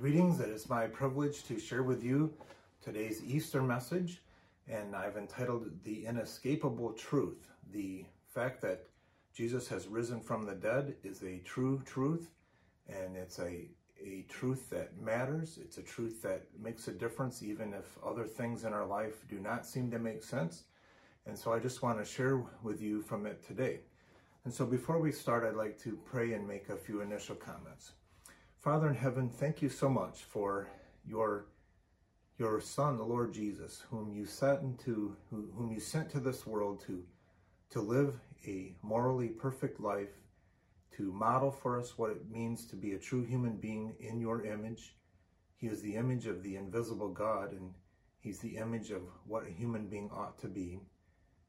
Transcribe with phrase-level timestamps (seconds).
[0.00, 2.32] Greetings, it is my privilege to share with you
[2.80, 4.22] today's Easter message,
[4.66, 7.50] and I've entitled The Inescapable Truth.
[7.70, 8.86] The fact that
[9.34, 12.30] Jesus has risen from the dead is a true truth,
[12.88, 13.68] and it's a,
[14.02, 15.58] a truth that matters.
[15.60, 19.38] It's a truth that makes a difference, even if other things in our life do
[19.38, 20.64] not seem to make sense.
[21.26, 23.80] And so I just want to share with you from it today.
[24.46, 27.92] And so before we start, I'd like to pray and make a few initial comments.
[28.60, 30.68] Father in heaven, thank you so much for
[31.06, 31.46] your
[32.36, 36.84] your son, the Lord Jesus, whom you sent into whom you sent to this world
[36.86, 37.02] to
[37.70, 40.12] to live a morally perfect life,
[40.94, 44.44] to model for us what it means to be a true human being in your
[44.44, 44.94] image.
[45.56, 47.72] He is the image of the invisible God, and
[48.18, 50.80] he's the image of what a human being ought to be.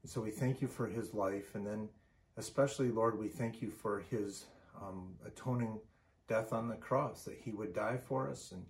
[0.02, 1.90] And so we thank you for his life, and then
[2.38, 4.46] especially, Lord, we thank you for his
[4.82, 5.78] um, atoning
[6.32, 8.66] death on the cross, that he would die for us and,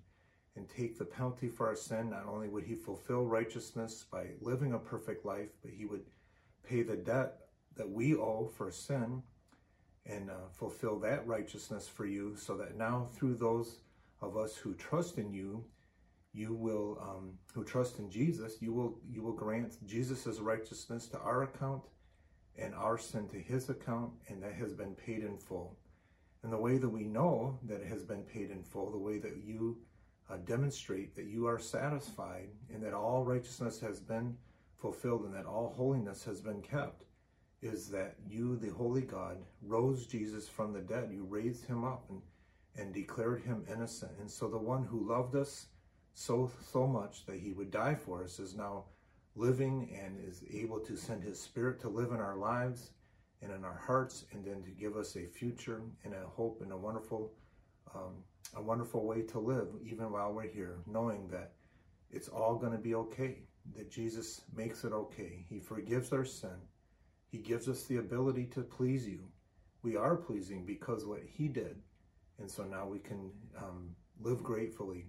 [0.55, 2.09] and take the penalty for our sin.
[2.09, 6.02] Not only would he fulfill righteousness by living a perfect life, but he would
[6.67, 7.33] pay the debt
[7.75, 9.21] that we owe for sin
[10.08, 13.81] and uh, fulfill that righteousness for you so that now through those
[14.23, 15.64] of us who trust in you,
[16.33, 21.19] you will, um, who trust in Jesus, you will, you will grant Jesus' righteousness to
[21.19, 21.83] our account
[22.58, 25.77] and our sin to his account, and that has been paid in full.
[26.44, 29.20] And the way that we know that it has been paid in full, the way
[29.20, 29.78] that you
[30.30, 34.36] uh, demonstrate that you are satisfied and that all righteousness has been
[34.78, 37.03] fulfilled and that all holiness has been kept,
[37.61, 41.11] is that you, the holy God, rose Jesus from the dead.
[41.11, 42.22] You raised him up and,
[42.76, 44.14] and declared him innocent.
[44.20, 45.67] And so the one who loved us
[46.16, 48.86] so, so much that he would die for us is now
[49.36, 52.89] living and is able to send his spirit to live in our lives
[53.42, 56.72] and in our hearts, and then to give us a future and a hope and
[56.72, 57.31] a wonderful,
[57.95, 58.23] um,
[58.56, 61.53] a wonderful way to live, even while we're here, knowing that
[62.11, 63.39] it's all going to be okay.
[63.75, 65.45] That Jesus makes it okay.
[65.48, 66.58] He forgives our sin.
[67.28, 69.27] He gives us the ability to please you.
[69.83, 71.77] We are pleasing because what He did,
[72.39, 75.05] and so now we can um, live gratefully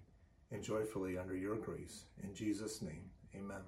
[0.51, 2.05] and joyfully under Your grace.
[2.23, 3.63] In Jesus' name, Amen.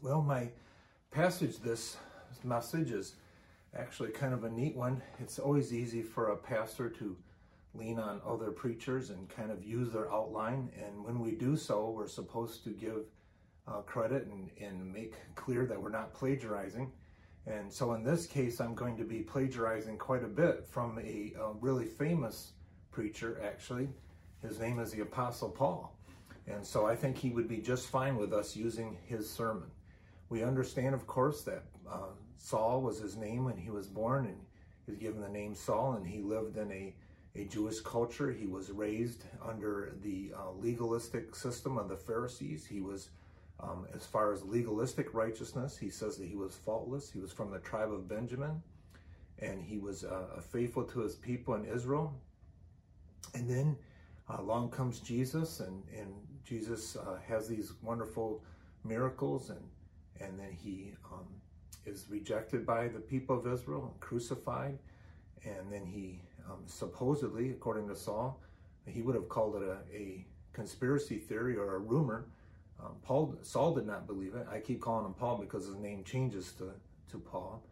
[0.00, 0.48] Well, my
[1.10, 1.96] passage this
[2.44, 3.16] message is
[3.76, 5.02] actually kind of a neat one.
[5.18, 7.16] It's always easy for a pastor to
[7.74, 10.70] lean on other preachers and kind of use their outline.
[10.84, 13.06] And when we do so, we're supposed to give
[13.66, 16.92] uh, credit and, and make clear that we're not plagiarizing.
[17.46, 21.32] And so in this case, I'm going to be plagiarizing quite a bit from a,
[21.40, 22.52] a really famous
[22.90, 23.88] preacher, actually.
[24.42, 25.96] His name is the Apostle Paul.
[26.46, 29.70] And so I think he would be just fine with us using his sermon.
[30.32, 34.40] We understand, of course, that uh, Saul was his name when he was born, and
[34.86, 36.94] he was given the name Saul, and he lived in a,
[37.36, 38.32] a Jewish culture.
[38.32, 42.64] He was raised under the uh, legalistic system of the Pharisees.
[42.64, 43.10] He was,
[43.60, 47.10] um, as far as legalistic righteousness, he says that he was faultless.
[47.10, 48.62] He was from the tribe of Benjamin,
[49.38, 52.10] and he was uh, faithful to his people in Israel.
[53.34, 53.76] And then
[54.30, 56.10] uh, along comes Jesus, and, and
[56.42, 58.42] Jesus uh, has these wonderful
[58.82, 59.60] miracles and
[60.20, 61.26] and then he um,
[61.86, 64.78] is rejected by the people of Israel and crucified.
[65.44, 68.40] And then he um, supposedly, according to Saul,
[68.86, 72.26] he would have called it a, a conspiracy theory or a rumor.
[72.80, 74.46] Um, Paul Saul did not believe it.
[74.50, 76.70] I keep calling him Paul because his name changes to,
[77.10, 77.62] to Paul.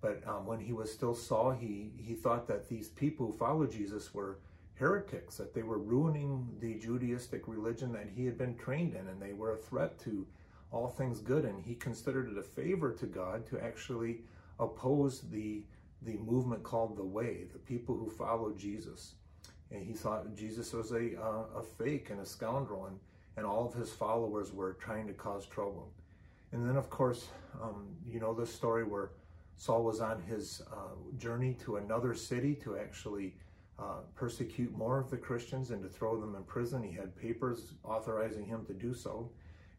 [0.00, 3.72] But um, when he was still Saul, he, he thought that these people who followed
[3.72, 4.38] Jesus were
[4.74, 9.20] heretics, that they were ruining the Judaistic religion that he had been trained in, and
[9.20, 10.26] they were a threat to
[10.70, 14.20] all things good, and he considered it a favor to God to actually
[14.58, 15.62] oppose the
[16.02, 19.14] the movement called the Way, the people who followed Jesus.
[19.70, 22.98] And he thought Jesus was a uh, a fake and a scoundrel, and
[23.36, 25.92] and all of his followers were trying to cause trouble.
[26.52, 27.28] And then, of course,
[27.62, 29.10] um, you know the story where
[29.56, 33.34] Saul was on his uh, journey to another city to actually
[33.78, 36.82] uh, persecute more of the Christians and to throw them in prison.
[36.82, 39.30] He had papers authorizing him to do so.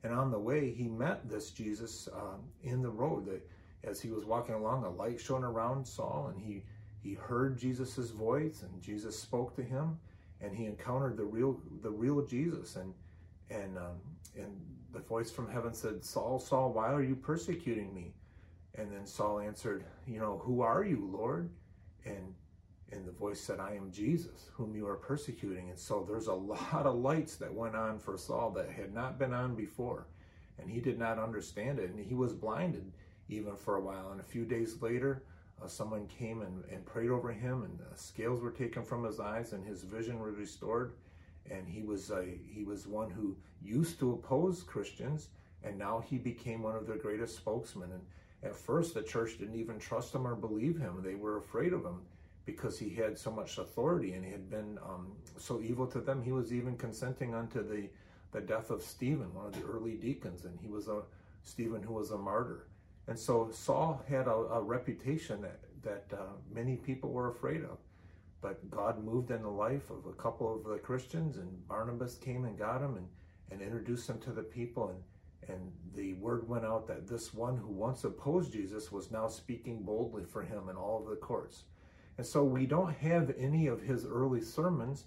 [0.04, 3.26] And on the way, he met this Jesus um, in the road.
[3.26, 3.48] That
[3.84, 6.64] as he was walking along, a light shone around Saul, and he
[7.00, 9.98] he heard Jesus's voice, and Jesus spoke to him,
[10.42, 12.94] and he encountered the real the real Jesus, and
[13.50, 14.00] and um,
[14.36, 14.60] and
[14.94, 18.14] the voice from heaven said, "Saul, Saul, why are you persecuting me?"
[18.76, 21.50] And then Saul answered, "You know, who are you, Lord?"
[22.06, 22.34] And
[22.92, 25.70] and the voice said, I am Jesus, whom you are persecuting.
[25.70, 29.20] And so there's a lot of lights that went on for Saul that had not
[29.20, 30.08] been on before.
[30.60, 31.90] And he did not understand it.
[31.90, 32.92] And he was blinded
[33.30, 34.12] even for a while.
[34.12, 35.24] And a few days later,
[35.62, 39.20] uh, someone came and, and prayed over him, and the scales were taken from his
[39.20, 40.94] eyes, and his vision was restored.
[41.50, 45.30] and he was a he was one who used to oppose Christians,
[45.64, 47.92] and now he became one of their greatest spokesmen.
[47.92, 48.02] And
[48.44, 51.84] at first, the church didn't even trust him or believe him; they were afraid of
[51.84, 52.02] him
[52.48, 56.24] because he had so much authority and he had been um, so evil to them.
[56.24, 57.90] He was even consenting unto the
[58.32, 61.02] the death of Stephen, one of the early deacons, and he was a
[61.44, 62.68] Stephen who was a martyr.
[63.08, 67.78] And so Saul had a, a reputation that that uh, many people were afraid of.
[68.42, 72.46] But God moved in the life of a couple of the Christians, and Barnabas came
[72.46, 73.08] and got him and,
[73.52, 74.90] and introduced him to the people.
[74.90, 75.02] And,
[75.50, 79.84] and the word went out that this one who once opposed Jesus was now speaking
[79.84, 81.64] boldly for him in all of the courts.
[82.18, 85.06] And so we don't have any of his early sermons,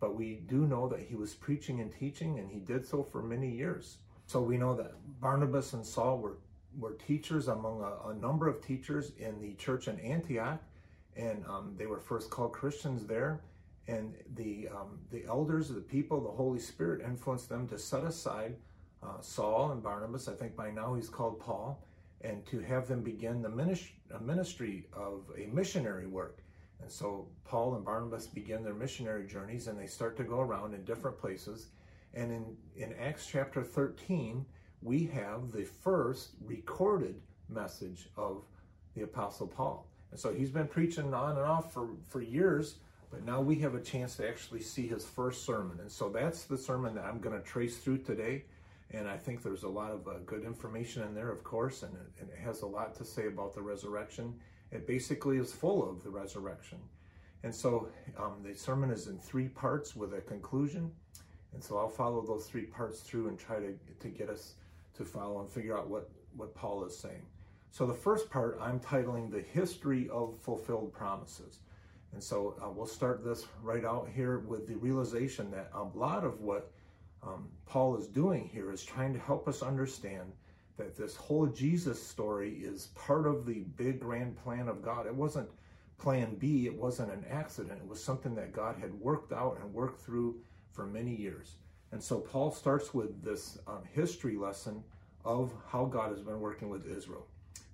[0.00, 3.22] but we do know that he was preaching and teaching, and he did so for
[3.22, 3.98] many years.
[4.26, 6.38] So we know that Barnabas and Saul were,
[6.78, 10.60] were teachers among a, a number of teachers in the church in Antioch
[11.18, 13.40] and um, they were first called Christians there.
[13.88, 18.54] And the um, the elders, the people, the Holy Spirit influenced them to set aside
[19.02, 20.28] uh, Saul and Barnabas.
[20.28, 21.82] I think by now he's called Paul,
[22.20, 26.42] and to have them begin the ministry, ministry of a missionary work.
[26.80, 30.74] And so Paul and Barnabas begin their missionary journeys, and they start to go around
[30.74, 31.68] in different places.
[32.14, 34.44] And in in Acts chapter 13,
[34.82, 38.44] we have the first recorded message of
[38.94, 39.86] the Apostle Paul.
[40.10, 42.76] And so he's been preaching on and off for, for years,
[43.10, 45.78] but now we have a chance to actually see his first sermon.
[45.80, 48.44] And so that's the sermon that I'm going to trace through today.
[48.90, 51.94] And I think there's a lot of uh, good information in there, of course, and
[51.94, 54.34] it, and it has a lot to say about the resurrection.
[54.70, 56.78] It basically is full of the resurrection.
[57.42, 57.88] And so
[58.18, 60.90] um, the sermon is in three parts with a conclusion.
[61.54, 64.54] And so I'll follow those three parts through and try to, to get us
[64.96, 67.24] to follow and figure out what, what Paul is saying.
[67.70, 71.60] So the first part I'm titling The History of Fulfilled Promises.
[72.12, 76.24] And so uh, we'll start this right out here with the realization that a lot
[76.24, 76.70] of what
[77.22, 80.32] um, Paul is doing here is trying to help us understand
[80.78, 85.06] that this whole Jesus story is part of the big grand plan of God.
[85.06, 85.50] It wasn't
[85.98, 87.80] plan B, it wasn't an accident.
[87.82, 90.40] It was something that God had worked out and worked through
[90.72, 91.56] for many years.
[91.90, 94.82] And so Paul starts with this um, history lesson
[95.24, 97.26] of how God has been working with Israel.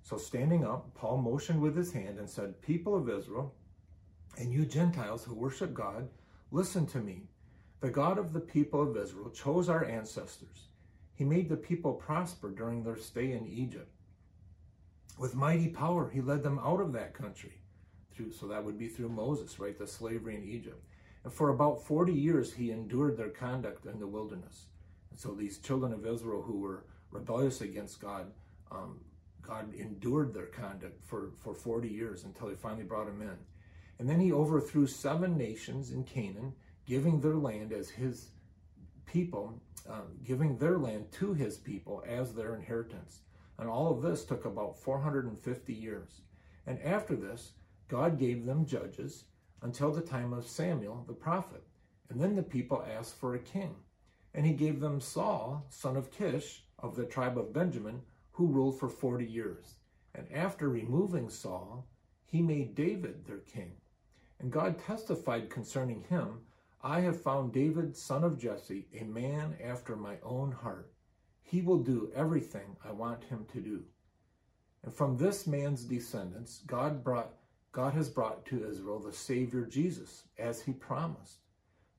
[0.03, 3.53] So standing up, Paul motioned with his hand and said, People of Israel,
[4.37, 6.09] and you Gentiles who worship God,
[6.51, 7.23] listen to me.
[7.81, 10.69] The God of the people of Israel chose our ancestors.
[11.15, 13.89] He made the people prosper during their stay in Egypt.
[15.17, 17.61] With mighty power, he led them out of that country.
[18.13, 19.77] Through, so that would be through Moses, right?
[19.77, 20.83] The slavery in Egypt.
[21.23, 24.67] And for about 40 years, he endured their conduct in the wilderness.
[25.09, 28.31] And so these children of Israel who were rebellious against God
[28.71, 28.99] um,
[29.47, 33.37] God endured their conduct for, for 40 years until he finally brought them in.
[33.99, 36.53] And then he overthrew seven nations in Canaan,
[36.85, 38.29] giving their land as his
[39.05, 43.21] people, uh, giving their land to his people as their inheritance.
[43.57, 46.21] And all of this took about 450 years.
[46.67, 47.53] And after this,
[47.87, 49.25] God gave them judges
[49.61, 51.63] until the time of Samuel the prophet.
[52.09, 53.75] And then the people asked for a king.
[54.33, 58.01] And he gave them Saul, son of Kish, of the tribe of Benjamin,
[58.31, 59.75] who ruled for 40 years.
[60.13, 61.87] And after removing Saul,
[62.25, 63.71] he made David their king.
[64.39, 66.39] And God testified concerning him
[66.85, 70.93] I have found David, son of Jesse, a man after my own heart.
[71.41, 73.81] He will do everything I want him to do.
[74.83, 77.33] And from this man's descendants, God brought
[77.71, 81.39] God has brought to Israel the Savior Jesus, as he promised.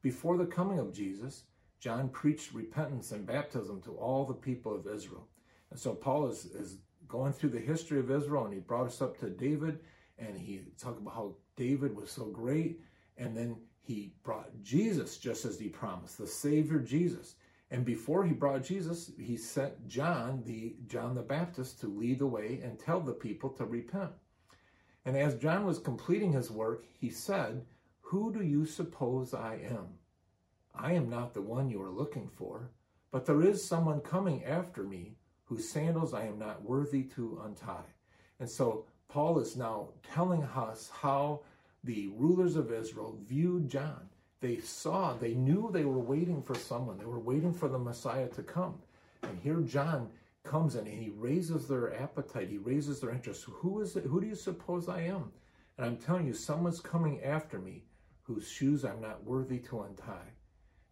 [0.03, 1.43] Before the coming of Jesus,
[1.81, 5.27] John preached repentance and baptism to all the people of Israel.
[5.73, 6.79] And so Paul is, is
[7.09, 9.81] going through the history of Israel and he brought us up to David
[10.17, 12.81] and he talked about how David was so great.
[13.19, 17.37] And then he brought Jesus just as he promised, the Savior Jesus.
[17.71, 22.27] And before he brought Jesus, he sent John, the John the Baptist, to lead the
[22.27, 24.11] way and tell the people to repent.
[25.05, 27.65] And as John was completing his work, he said,
[28.01, 29.87] Who do you suppose I am?
[30.75, 32.71] I am not the one you are looking for,
[33.13, 37.95] but there is someone coming after me whose sandals I am not worthy to untie.
[38.41, 41.43] And so Paul is now telling us how
[41.87, 44.09] the rulers of Israel viewed John.
[44.41, 46.99] They saw, they knew they were waiting for someone.
[46.99, 48.75] They were waiting for the Messiah to come.
[49.23, 50.11] And here John
[50.45, 53.45] comes in and he raises their appetite, he raises their interest.
[53.45, 54.05] Who is it?
[54.05, 55.31] Who do you suppose I am?
[55.79, 57.85] And I'm telling you, someone's coming after me
[58.23, 60.33] whose shoes I'm not worthy to untie.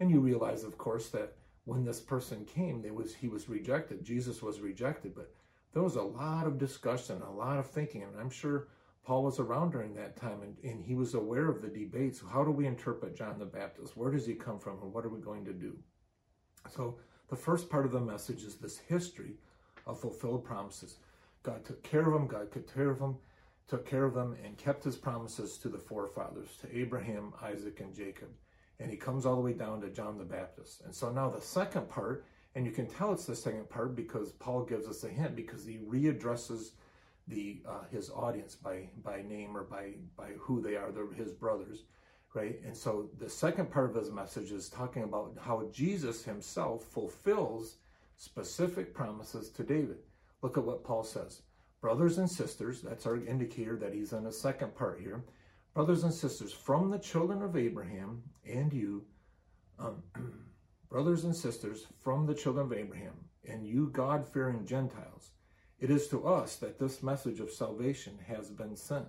[0.00, 4.04] And you realize, of course, that when this person came, was he was rejected.
[4.04, 5.32] Jesus was rejected, but
[5.72, 8.68] there was a lot of discussion, a lot of thinking, and I'm sure
[9.04, 12.22] Paul was around during that time and, and he was aware of the debates.
[12.32, 13.96] How do we interpret John the Baptist?
[13.96, 15.76] Where does he come from and what are we going to do?
[16.70, 16.96] So
[17.28, 19.34] the first part of the message is this history
[19.86, 20.96] of fulfilled promises.
[21.42, 23.16] God took care of them, God took care of them,
[23.68, 27.94] took care of them, and kept his promises to the forefathers, to Abraham, Isaac, and
[27.94, 28.28] Jacob.
[28.80, 30.80] And he comes all the way down to John the Baptist.
[30.84, 34.32] And so now the second part, and you can tell it's the second part because
[34.32, 36.70] Paul gives us a hint because he readdresses
[37.28, 41.32] the uh, his audience by by name or by by who they are, they're his
[41.32, 41.84] brothers,
[42.34, 42.60] right?
[42.64, 47.76] And so the second part of his message is talking about how Jesus himself fulfills
[48.16, 49.98] specific promises to David.
[50.42, 51.42] Look at what Paul says.
[51.80, 55.22] Brothers and sisters, that's our indicator that he's in a second part here.
[55.74, 59.04] Brothers and sisters, from the children of Abraham and you,
[59.78, 60.02] um,
[60.88, 63.12] brothers and sisters, from the children of Abraham
[63.46, 65.32] and you God fearing Gentiles,
[65.84, 69.04] it is to us that this message of salvation has been sent.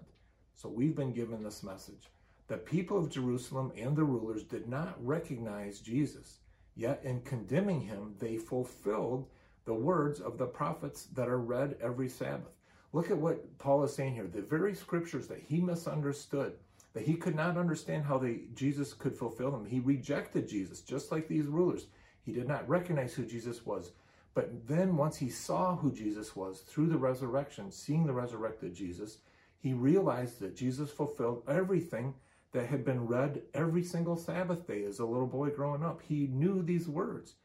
[0.55, 2.10] So we've been given this message.
[2.50, 6.39] The people of Jerusalem and the rulers did not recognize Jesus,
[6.75, 9.25] yet in condemning him, they fulfilled
[9.63, 12.51] the words of the prophets that are read every Sabbath.
[12.91, 14.27] Look at what Paul is saying here.
[14.27, 16.55] The very scriptures that he misunderstood,
[16.91, 19.65] that he could not understand how they, Jesus could fulfill them.
[19.65, 21.86] He rejected Jesus, just like these rulers.
[22.25, 23.94] He did not recognize who Jesus was.
[24.36, 29.18] But then once he saw who Jesus was through the resurrection, seeing the resurrected Jesus,
[29.58, 32.13] he realized that Jesus fulfilled everything
[32.51, 36.01] that had been read every single Sabbath day as a little boy growing up.
[36.01, 37.36] He knew these words.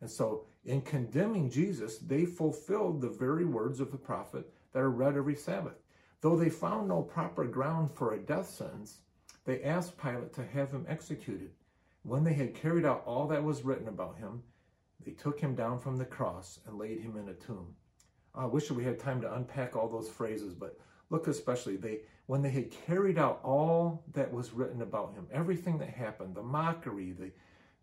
[0.00, 4.90] And so, in condemning Jesus, they fulfilled the very words of the prophet that are
[4.90, 5.78] read every Sabbath.
[6.20, 8.98] Though they found no proper ground for a death sentence,
[9.44, 11.50] they asked Pilate to have him executed.
[12.02, 14.42] When they had carried out all that was written about him,
[15.04, 17.74] they took him down from the cross and laid him in a tomb.
[18.34, 20.78] I wish we had time to unpack all those phrases, but
[21.10, 25.78] look especially they when they had carried out all that was written about him, everything
[25.78, 27.32] that happened, the mockery, the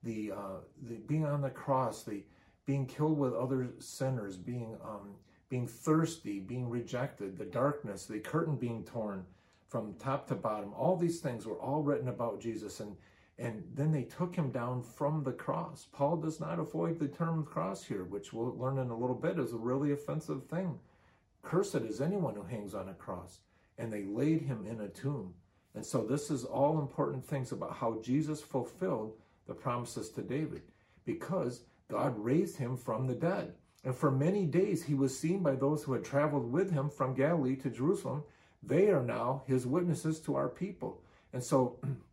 [0.03, 2.23] the, uh, the being on the cross, the
[2.65, 5.15] being killed with other sinners, being um,
[5.49, 9.25] being thirsty, being rejected, the darkness, the curtain being torn
[9.67, 12.95] from top to bottom, all these things were all written about Jesus and
[13.39, 15.87] and then they took him down from the cross.
[15.91, 19.37] Paul does not avoid the term cross here, which we'll learn in a little bit
[19.37, 20.79] is a really offensive thing.
[21.43, 23.39] Cursed is anyone who hangs on a cross.
[23.77, 25.35] And they laid him in a tomb.
[25.75, 29.13] And so this is all important things about how Jesus fulfilled
[29.45, 30.63] the promises to David
[31.05, 33.53] because God raised him from the dead.
[33.83, 37.13] And for many days he was seen by those who had traveled with him from
[37.13, 38.23] Galilee to Jerusalem.
[38.63, 41.03] They are now his witnesses to our people.
[41.33, 41.79] And so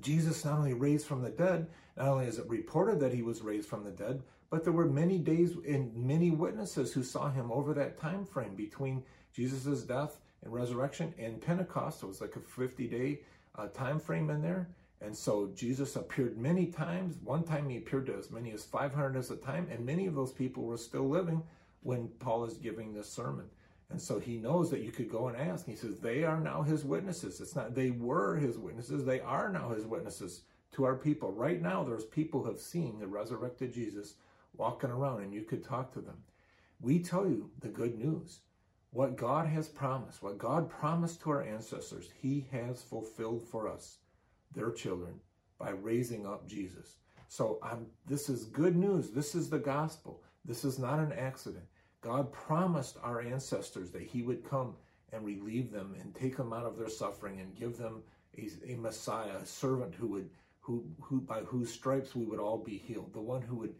[0.00, 1.66] Jesus not only raised from the dead,
[1.96, 4.86] not only is it reported that he was raised from the dead, but there were
[4.86, 10.18] many days and many witnesses who saw him over that time frame between Jesus' death
[10.42, 12.02] and resurrection and Pentecost.
[12.02, 13.20] It was like a 50 day
[13.56, 14.68] uh, time frame in there.
[15.00, 17.16] And so Jesus appeared many times.
[17.24, 20.14] One time he appeared to as many as 500 at a time, and many of
[20.14, 21.42] those people were still living
[21.82, 23.46] when Paul is giving this sermon.
[23.90, 25.66] And so he knows that you could go and ask.
[25.66, 27.40] He says, they are now his witnesses.
[27.40, 29.04] It's not, they were his witnesses.
[29.04, 30.42] They are now his witnesses
[30.72, 31.32] to our people.
[31.32, 34.14] Right now, there's people who have seen the resurrected Jesus
[34.56, 36.18] walking around and you could talk to them.
[36.80, 38.40] We tell you the good news.
[38.92, 43.98] What God has promised, what God promised to our ancestors, he has fulfilled for us,
[44.52, 45.14] their children,
[45.58, 46.96] by raising up Jesus.
[47.28, 49.10] So um, this is good news.
[49.10, 50.22] This is the gospel.
[50.44, 51.64] This is not an accident.
[52.00, 54.74] God promised our ancestors that he would come
[55.12, 58.02] and relieve them and take them out of their suffering and give them
[58.38, 60.30] a, a Messiah, a servant who would,
[60.60, 63.74] who, who, by whose stripes we would all be healed, the one who would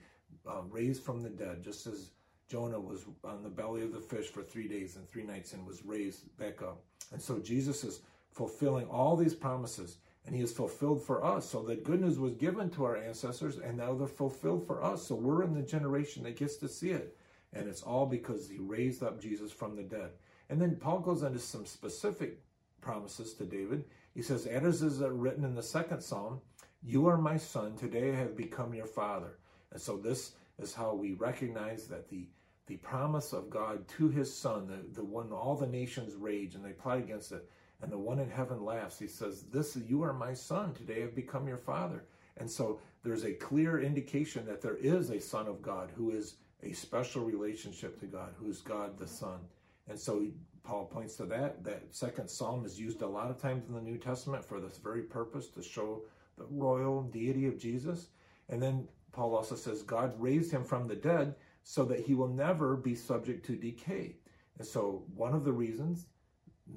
[0.47, 2.11] uh, raise from the dead, just as
[2.49, 5.65] Jonah was on the belly of the fish for three days and three nights and
[5.67, 6.83] was raised back up.
[7.13, 8.01] And so Jesus is
[8.33, 11.49] fulfilling all these promises and he is fulfilled for us.
[11.49, 15.07] So that good news was given to our ancestors and now they're fulfilled for us.
[15.07, 17.17] So we're in the generation that gets to see it.
[17.53, 20.11] And it's all because he raised up Jesus from the dead.
[20.49, 22.41] And then Paul goes into some specific
[22.81, 23.85] promises to David.
[24.15, 26.41] He says, and As is written in the second psalm,
[26.83, 29.39] You are my son, today I have become your father.
[29.73, 32.27] And so this is how we recognize that the
[32.71, 36.65] the promise of God to his son, the, the one all the nations rage and
[36.65, 37.51] they plot against it,
[37.83, 38.97] and the one in heaven laughs.
[38.97, 42.05] He says, This you are my son, today I've become your father.
[42.37, 46.37] And so there's a clear indication that there is a son of God who is
[46.63, 49.39] a special relationship to God, who's God the Son.
[49.89, 50.27] And so
[50.63, 51.65] Paul points to that.
[51.65, 54.79] That second psalm is used a lot of times in the New Testament for this
[54.79, 56.03] very purpose to show
[56.39, 58.09] the royal deity of Jesus.
[58.49, 62.29] And then Paul also says God raised him from the dead so that he will
[62.29, 64.17] never be subject to decay.
[64.59, 66.07] And so one of the reasons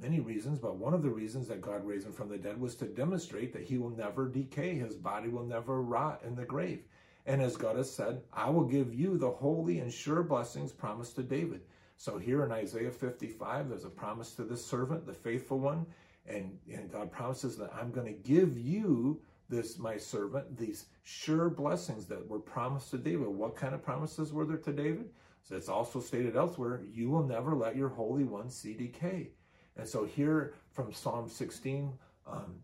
[0.01, 2.75] many reasons, but one of the reasons that God raised him from the dead was
[2.75, 4.75] to demonstrate that he will never decay.
[4.75, 6.83] His body will never rot in the grave.
[7.25, 11.15] And as God has said, I will give you the holy and sure blessings promised
[11.15, 11.61] to David.
[11.97, 15.85] So here in Isaiah 55, there's a promise to this servant, the faithful one.
[16.27, 21.49] And, and God promises that I'm going to give you this, my servant, these sure
[21.49, 23.27] blessings that were promised to David.
[23.27, 25.09] What kind of promises were there to David?
[25.43, 29.31] So it's also stated elsewhere, you will never let your Holy One see decay.
[29.77, 31.93] And so here from Psalm 16,
[32.25, 32.55] um,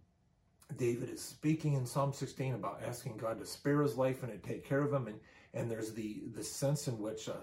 [0.78, 4.48] David is speaking in Psalm 16 about asking God to spare his life and to
[4.48, 5.08] take care of him.
[5.08, 5.20] And,
[5.54, 7.34] and there's the, the sense in which uh,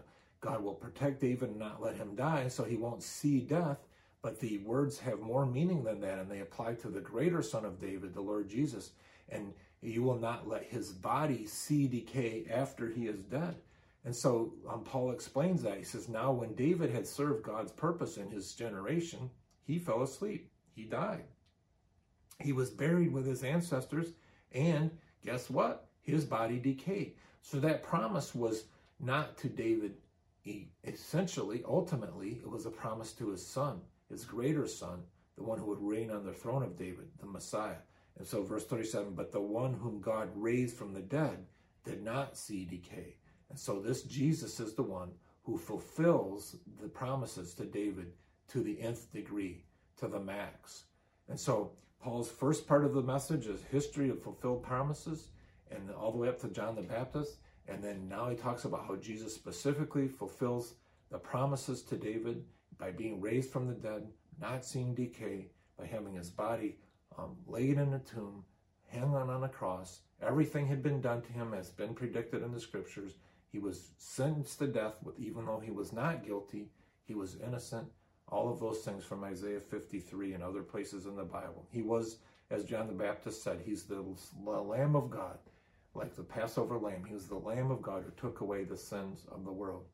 [0.41, 3.79] God will protect David and not let him die, so he won't see death.
[4.23, 7.65] But the words have more meaning than that, and they apply to the greater Son
[7.65, 8.93] of David, the Lord Jesus.
[9.29, 9.53] And
[9.83, 13.57] you will not let his body see decay after he is dead.
[14.05, 15.79] And so um, Paul explains that.
[15.79, 19.31] He says, Now, when David had served God's purpose in his generation,
[19.65, 20.49] he fell asleep.
[20.75, 21.25] He died.
[22.41, 24.13] He was buried with his ancestors,
[24.53, 24.91] and
[25.25, 25.89] guess what?
[26.03, 27.15] His body decayed.
[27.43, 28.65] So that promise was
[29.01, 29.95] not to David
[30.85, 35.03] essentially, ultimately, it was a promise to his son, his greater son,
[35.37, 37.83] the one who would reign on the throne of David, the Messiah.
[38.19, 41.45] And so, verse 37 But the one whom God raised from the dead
[41.85, 43.17] did not see decay.
[43.51, 45.11] And so, this Jesus is the one
[45.43, 48.13] who fulfills the promises to David
[48.49, 49.65] to the nth degree,
[49.99, 50.85] to the max.
[51.29, 55.29] And so, Paul's first part of the message is history of fulfilled promises,
[55.71, 57.39] and all the way up to John the Baptist.
[57.69, 60.75] And then now he talks about how Jesus specifically fulfills
[61.11, 62.45] the promises to David
[62.79, 64.07] by being raised from the dead,
[64.41, 65.49] not seeing decay,
[65.79, 66.77] by having his body
[67.19, 68.45] um, laid in a tomb,
[68.93, 70.01] hung on, on a cross.
[70.23, 73.15] Everything had been done to him as been predicted in the scriptures.
[73.51, 76.69] He was sentenced to death, with, even though he was not guilty,
[77.05, 77.89] he was innocent.
[78.29, 81.67] All of those things from Isaiah 53 and other places in the Bible.
[81.71, 82.19] He was,
[82.51, 84.05] as John the Baptist said, he's the
[84.45, 85.39] Lamb of God
[85.97, 87.05] like the Passover lamb.
[87.05, 89.87] He was the Lamb of God who took away the sins of the world.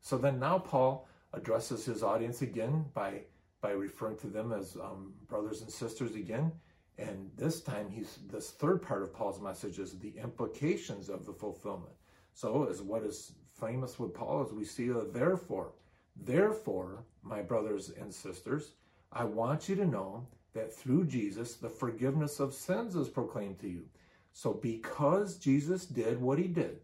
[0.00, 3.22] So then now Paul addresses his audience again by
[3.62, 6.52] by referring to them as um, brothers and sisters again.
[6.98, 11.32] And this time, he's this third part of Paul's message is the implications of the
[11.32, 11.92] fulfillment.
[12.34, 15.72] So, as what is famous with Paul is we see a therefore.
[16.16, 18.72] Therefore, my brothers and sisters,
[19.12, 23.68] I want you to know that through Jesus, the forgiveness of sins is proclaimed to
[23.68, 23.84] you.
[24.32, 26.78] So, because Jesus did what he did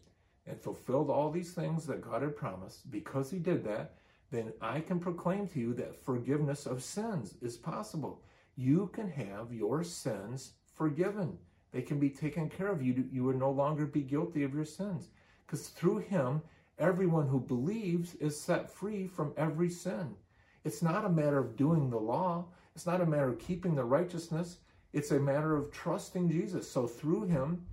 [0.45, 3.95] and fulfilled all these things that God had promised, because he did that,
[4.31, 8.21] then I can proclaim to you that forgiveness of sins is possible.
[8.55, 11.37] You can have your sins forgiven.
[11.71, 12.81] They can be taken care of.
[12.81, 15.09] You, you will no longer be guilty of your sins.
[15.45, 16.41] Because through him,
[16.77, 20.15] everyone who believes is set free from every sin.
[20.63, 22.45] It's not a matter of doing the law.
[22.75, 24.57] It's not a matter of keeping the righteousness.
[24.93, 26.69] It's a matter of trusting Jesus.
[26.69, 27.65] So through him,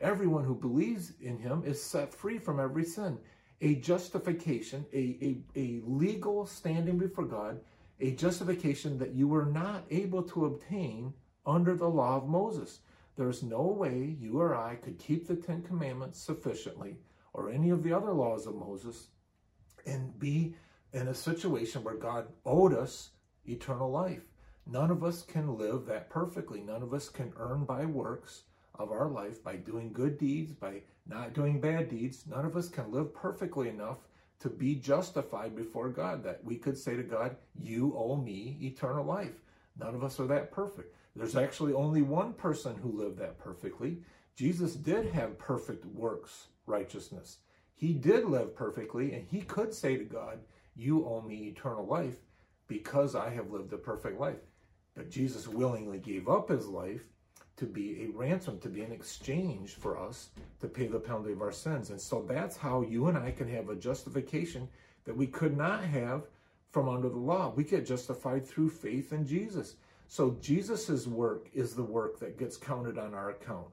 [0.00, 3.18] everyone who believes in him is set free from every sin.
[3.62, 7.60] A justification, a, a, a legal standing before God,
[8.00, 11.14] a justification that you were not able to obtain
[11.46, 12.80] under the law of Moses.
[13.16, 16.96] There's no way you or I could keep the Ten Commandments sufficiently
[17.32, 19.08] or any of the other laws of Moses
[19.86, 20.54] and be
[20.96, 23.10] in a situation where God owed us
[23.46, 24.22] eternal life.
[24.66, 26.60] None of us can live that perfectly.
[26.60, 30.80] None of us can earn by works of our life, by doing good deeds, by
[31.06, 32.24] not doing bad deeds.
[32.26, 33.98] None of us can live perfectly enough
[34.40, 39.04] to be justified before God that we could say to God, You owe me eternal
[39.04, 39.42] life.
[39.78, 40.96] None of us are that perfect.
[41.14, 43.98] There's actually only one person who lived that perfectly.
[44.34, 47.38] Jesus did have perfect works righteousness.
[47.74, 50.40] He did live perfectly, and he could say to God,
[50.76, 52.16] You owe me eternal life
[52.68, 54.40] because I have lived a perfect life.
[54.94, 57.02] But Jesus willingly gave up his life
[57.56, 60.28] to be a ransom, to be an exchange for us
[60.60, 61.90] to pay the penalty of our sins.
[61.90, 64.68] And so that's how you and I can have a justification
[65.04, 66.26] that we could not have
[66.70, 67.52] from under the law.
[67.54, 69.76] We get justified through faith in Jesus.
[70.08, 73.66] So Jesus' work is the work that gets counted on our account.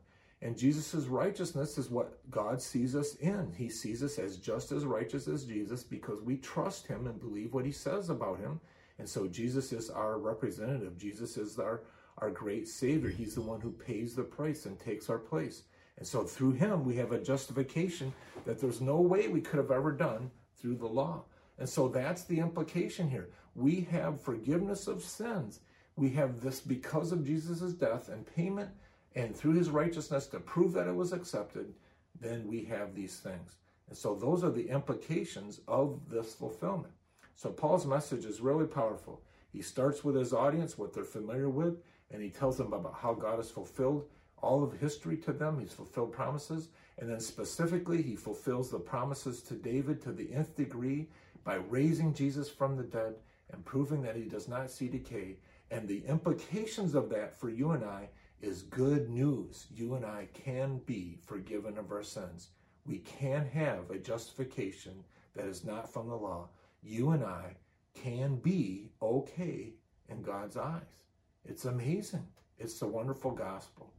[0.43, 3.51] And Jesus' righteousness is what God sees us in.
[3.57, 7.53] He sees us as just as righteous as Jesus because we trust him and believe
[7.53, 8.59] what he says about him
[8.99, 10.97] and so Jesus is our representative.
[10.97, 11.83] Jesus is our,
[12.19, 13.09] our great Savior.
[13.09, 15.63] He's the one who pays the price and takes our place.
[15.97, 18.13] And so through him, we have a justification
[18.45, 21.23] that there's no way we could have ever done through the law.
[21.59, 23.29] And so that's the implication here.
[23.55, 25.59] We have forgiveness of sins.
[25.95, 28.69] We have this because of Jesus' death and payment,
[29.15, 31.73] and through his righteousness to prove that it was accepted,
[32.19, 33.57] then we have these things.
[33.87, 36.93] And so those are the implications of this fulfillment.
[37.35, 39.21] So Paul's message is really powerful.
[39.51, 41.77] He starts with his audience, what they're familiar with,
[42.11, 44.05] and he tells them about how God has fulfilled
[44.41, 45.59] all of history to them.
[45.59, 46.69] He's fulfilled promises.
[46.99, 51.07] And then specifically, he fulfills the promises to David to the nth degree
[51.43, 53.15] by raising Jesus from the dead
[53.51, 55.37] and proving that he does not see decay.
[55.71, 58.09] And the implications of that for you and I
[58.43, 59.67] is good news.
[59.73, 62.49] You and I can be forgiven of our sins.
[62.85, 66.49] We can have a justification that is not from the law.
[66.81, 67.55] You and I
[67.93, 69.75] can be okay
[70.09, 71.05] in God's eyes.
[71.45, 72.27] It's amazing.
[72.59, 73.93] It's the wonderful gospel.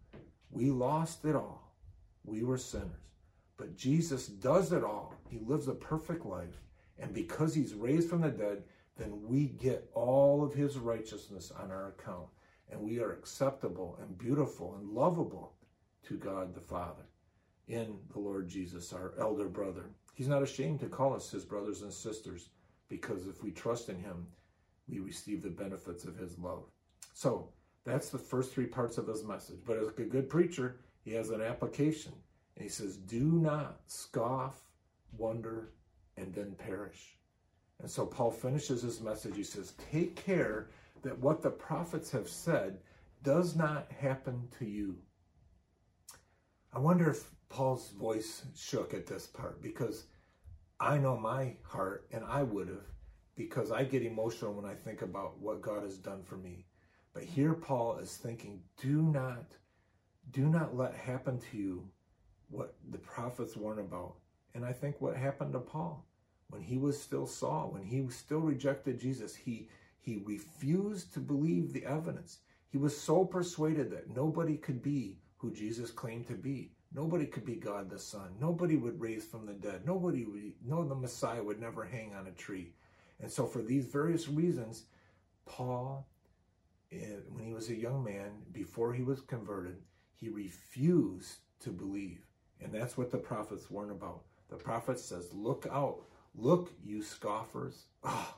[0.50, 1.74] We lost it all.
[2.24, 2.90] We were sinners.
[3.56, 5.14] But Jesus does it all.
[5.30, 6.60] He lives a perfect life.
[6.98, 8.64] And because he's raised from the dead,
[8.98, 12.26] then we get all of his righteousness on our account.
[12.74, 15.52] And we are acceptable and beautiful and lovable
[16.08, 17.04] to God the Father
[17.68, 19.90] in the Lord Jesus, our elder brother.
[20.12, 22.48] He's not ashamed to call us his brothers and sisters
[22.88, 24.26] because if we trust in him,
[24.88, 26.64] we receive the benefits of his love.
[27.12, 27.48] So
[27.84, 29.60] that's the first three parts of his message.
[29.64, 32.12] But as a good preacher, he has an application.
[32.56, 34.60] And he says, Do not scoff,
[35.16, 35.70] wonder,
[36.16, 37.18] and then perish.
[37.80, 39.36] And so Paul finishes his message.
[39.36, 40.70] He says, Take care
[41.04, 42.78] that what the prophets have said
[43.22, 44.96] does not happen to you.
[46.72, 50.04] I wonder if Paul's voice shook at this part because
[50.80, 52.86] I know my heart, and I would have,
[53.36, 56.66] because I get emotional when I think about what God has done for me.
[57.12, 59.46] But here Paul is thinking, do not,
[60.32, 61.88] do not let happen to you
[62.50, 64.16] what the prophets warn about.
[64.54, 66.04] And I think what happened to Paul
[66.48, 69.68] when he was still Saul, when he still rejected Jesus, he
[70.04, 72.40] he refused to believe the evidence.
[72.68, 76.72] He was so persuaded that nobody could be who Jesus claimed to be.
[76.92, 78.34] Nobody could be God the Son.
[78.38, 79.86] Nobody would raise from the dead.
[79.86, 82.74] Nobody would, no, the Messiah would never hang on a tree.
[83.18, 84.84] And so, for these various reasons,
[85.46, 86.06] Paul
[86.92, 86.98] eh,
[87.30, 89.78] when he was a young man, before he was converted,
[90.14, 92.26] he refused to believe.
[92.60, 94.22] And that's what the prophets warn about.
[94.50, 96.02] The prophet says, Look out.
[96.34, 97.86] Look, you scoffers.
[98.02, 98.34] Oh,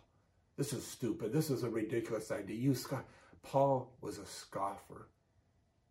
[0.57, 1.33] this is stupid.
[1.33, 2.57] This is a ridiculous idea.
[2.57, 3.05] You scoff.
[3.42, 5.09] Paul was a scoffer.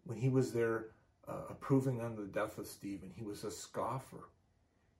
[0.05, 0.87] When he was there
[1.27, 4.29] uh, approving on the death of Stephen, he was a scoffer.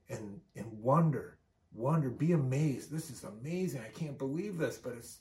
[0.10, 1.38] And, and wonder,
[1.74, 2.92] wonder, be amazed.
[2.92, 3.82] This is amazing.
[3.82, 5.20] I can't believe this, but it's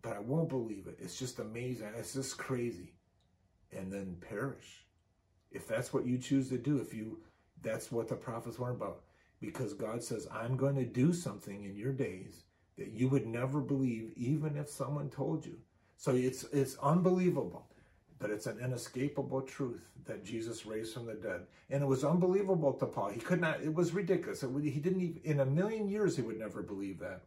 [0.00, 0.96] but I won't believe it.
[1.00, 1.88] It's just amazing.
[1.96, 2.94] It's just crazy.
[3.72, 4.84] And then perish.
[5.50, 7.18] If that's what you choose to do, if you,
[7.62, 9.02] that's what the prophets warn about.
[9.40, 12.44] Because God says, I'm going to do something in your days
[12.78, 15.58] that you would never believe, even if someone told you.
[15.96, 17.66] So it's, it's unbelievable,
[18.18, 21.42] but it's an inescapable truth that Jesus raised from the dead.
[21.70, 23.10] And it was unbelievable to Paul.
[23.10, 24.42] He could not, it was ridiculous.
[24.42, 27.22] It, he didn't even, in a million years, he would never believe that.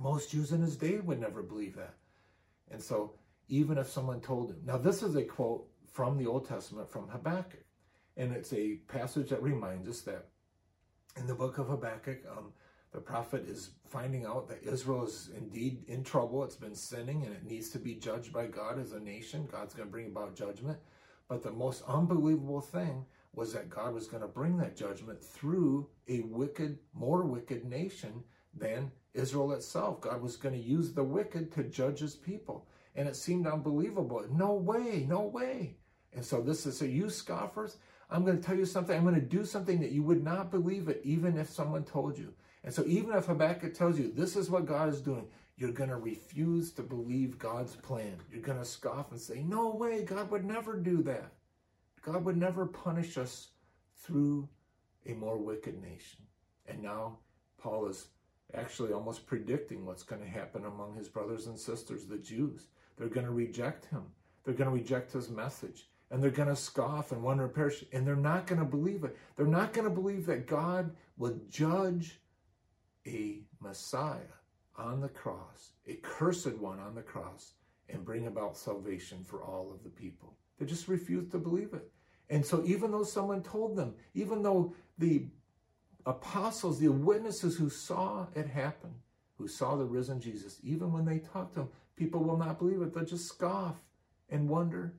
[0.00, 1.94] Most Jews in his day would never believe that.
[2.70, 3.14] And so,
[3.48, 7.08] even if someone told him, now this is a quote from the Old Testament from
[7.08, 7.64] Habakkuk,
[8.16, 10.28] and it's a passage that reminds us that
[11.16, 12.52] in the book of Habakkuk, um,
[12.92, 16.42] the prophet is finding out that Israel is indeed in trouble.
[16.42, 19.48] It's been sinning and it needs to be judged by God as a nation.
[19.50, 20.78] God's going to bring about judgment.
[21.28, 25.88] But the most unbelievable thing was that God was going to bring that judgment through
[26.08, 30.00] a wicked, more wicked nation than Israel itself.
[30.00, 32.66] God was going to use the wicked to judge his people.
[32.96, 34.24] And it seemed unbelievable.
[34.32, 35.76] No way, no way.
[36.12, 37.76] And so this is, so you scoffers,
[38.10, 38.96] I'm going to tell you something.
[38.96, 42.18] I'm going to do something that you would not believe it, even if someone told
[42.18, 42.34] you.
[42.64, 45.90] And so even if Habakkuk tells you this is what God is doing, you're going
[45.90, 48.16] to refuse to believe God's plan.
[48.30, 51.32] You're going to scoff and say, no way, God would never do that.
[52.02, 53.48] God would never punish us
[53.96, 54.48] through
[55.06, 56.20] a more wicked nation.
[56.66, 57.18] And now
[57.58, 58.06] Paul is
[58.54, 62.68] actually almost predicting what's going to happen among his brothers and sisters, the Jews.
[62.96, 64.02] They're going to reject him.
[64.44, 65.88] They're going to reject his message.
[66.10, 67.84] And they're going to scoff and wonder and perish.
[67.92, 69.16] And they're not going to believe it.
[69.36, 72.19] They're not going to believe that God would judge
[73.06, 74.18] a Messiah
[74.76, 77.54] on the cross, a cursed one on the cross,
[77.88, 80.36] and bring about salvation for all of the people.
[80.58, 81.90] They just refuse to believe it.
[82.28, 85.26] And so, even though someone told them, even though the
[86.06, 88.94] apostles, the witnesses who saw it happen,
[89.36, 92.82] who saw the risen Jesus, even when they talk to him, people will not believe
[92.82, 92.94] it.
[92.94, 93.76] They'll just scoff
[94.28, 94.94] and wonder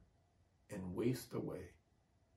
[0.72, 1.70] and waste away.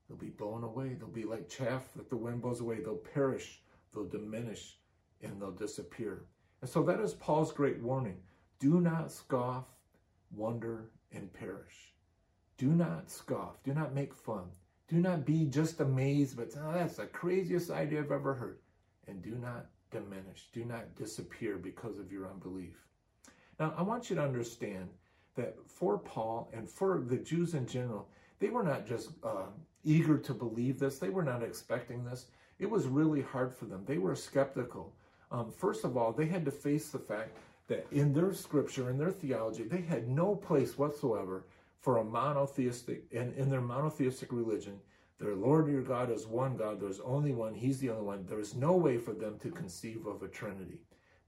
[0.09, 0.95] They'll be blown away.
[0.95, 2.81] They'll be like chaff that the wind blows away.
[2.81, 4.79] They'll perish, they'll diminish,
[5.25, 6.25] and they'll disappear.
[6.61, 8.17] And so that is Paul's great warning.
[8.59, 9.65] Do not scoff,
[10.35, 11.93] wonder, and perish.
[12.57, 13.63] Do not scoff.
[13.65, 14.45] Do not make fun.
[14.89, 18.59] Do not be just amazed, but oh, that's the craziest idea I've ever heard.
[19.09, 20.49] And do not diminish.
[20.53, 22.77] Do not disappear because of your unbelief.
[23.59, 24.89] Now, I want you to understand
[25.37, 28.09] that for Paul and for the Jews in general,
[28.39, 29.47] they were not just uh,
[29.85, 32.27] eager to believe this, they were not expecting this.
[32.59, 33.85] It was really hard for them.
[33.85, 34.95] They were skeptical.
[35.35, 38.99] Um, first of all, they had to face the fact that in their scripture, in
[38.99, 41.45] their theology, they had no place whatsoever
[41.81, 44.79] for a monotheistic, and in their monotheistic religion,
[45.19, 48.27] their Lord your God is one God, there's only one, He's the only one.
[48.27, 50.79] There is no way for them to conceive of a Trinity,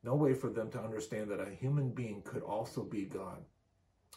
[0.04, 3.38] no way for them to understand that a human being could also be God.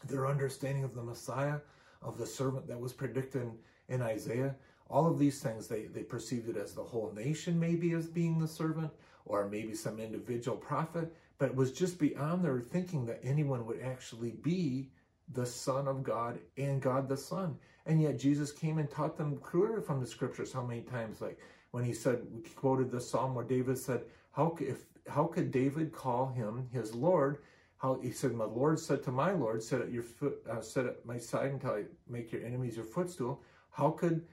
[0.03, 1.57] Their understanding of the Messiah,
[2.03, 3.57] of the servant that was predicted in,
[3.95, 4.55] in Isaiah,
[4.89, 8.39] all of these things, they, they perceived it as the whole nation maybe as being
[8.39, 8.91] the servant,
[9.25, 13.79] or maybe some individual prophet, but it was just beyond their thinking that anyone would
[13.81, 14.89] actually be
[15.33, 17.55] the Son of God and God the Son.
[17.85, 21.39] And yet Jesus came and taught them clearly from the scriptures how many times, like
[21.71, 25.91] when he said, he quoted the psalm where David said, how, if, how could David
[25.91, 27.37] call him his Lord?
[27.77, 31.05] How he said, my Lord said to my Lord, sit at your foot, uh, at
[31.05, 33.43] my side until I make your enemies your footstool.
[33.69, 34.25] How could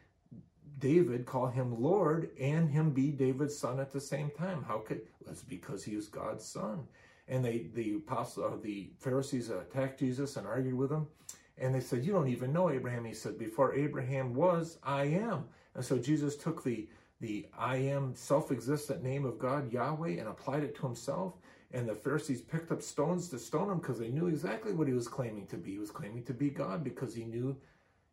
[0.78, 4.62] David call him Lord and him be David's son at the same time?
[4.62, 5.02] How could?
[5.28, 6.86] It's because he was God's son.
[7.28, 11.06] And they, the apostle, or the Pharisees attacked Jesus and argued with him.
[11.58, 13.04] And they said, You don't even know Abraham.
[13.04, 15.44] He said, Before Abraham was, I am.
[15.74, 16.88] And so Jesus took the,
[17.20, 21.34] the I am self existent name of God, Yahweh, and applied it to himself.
[21.72, 24.94] And the Pharisees picked up stones to stone him because they knew exactly what he
[24.94, 25.72] was claiming to be.
[25.72, 27.56] He was claiming to be God because he knew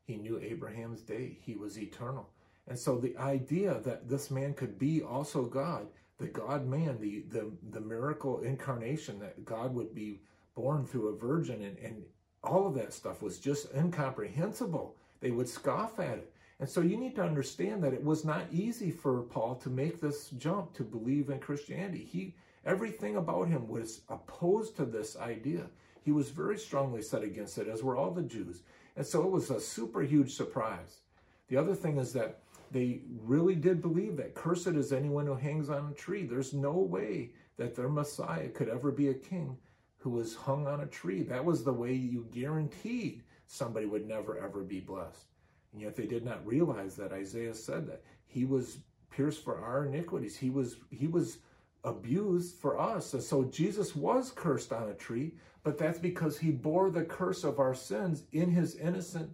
[0.05, 1.37] he knew Abraham's day.
[1.41, 2.29] He was eternal.
[2.67, 7.23] And so the idea that this man could be also God, the God man, the,
[7.29, 10.21] the, the miracle incarnation, that God would be
[10.55, 12.03] born through a virgin and, and
[12.43, 14.95] all of that stuff was just incomprehensible.
[15.19, 16.33] They would scoff at it.
[16.59, 19.99] And so you need to understand that it was not easy for Paul to make
[19.99, 22.07] this jump to believe in Christianity.
[22.09, 25.65] He everything about him was opposed to this idea.
[26.03, 28.61] He was very strongly set against it, as were all the Jews.
[28.95, 30.99] And so it was a super huge surprise.
[31.47, 32.39] The other thing is that
[32.73, 36.25] they really did believe that cursed is anyone who hangs on a tree.
[36.25, 39.55] There's no way that their Messiah could ever be a king
[39.97, 41.21] who was hung on a tree.
[41.21, 45.27] That was the way you guaranteed somebody would never ever be blessed.
[45.71, 48.79] And yet they did not realize that Isaiah said that he was
[49.11, 50.35] pierced for our iniquities.
[50.35, 51.37] He was he was
[51.83, 53.13] abused for us.
[53.13, 57.43] And so Jesus was cursed on a tree, but that's because he bore the curse
[57.43, 59.29] of our sins in his innocent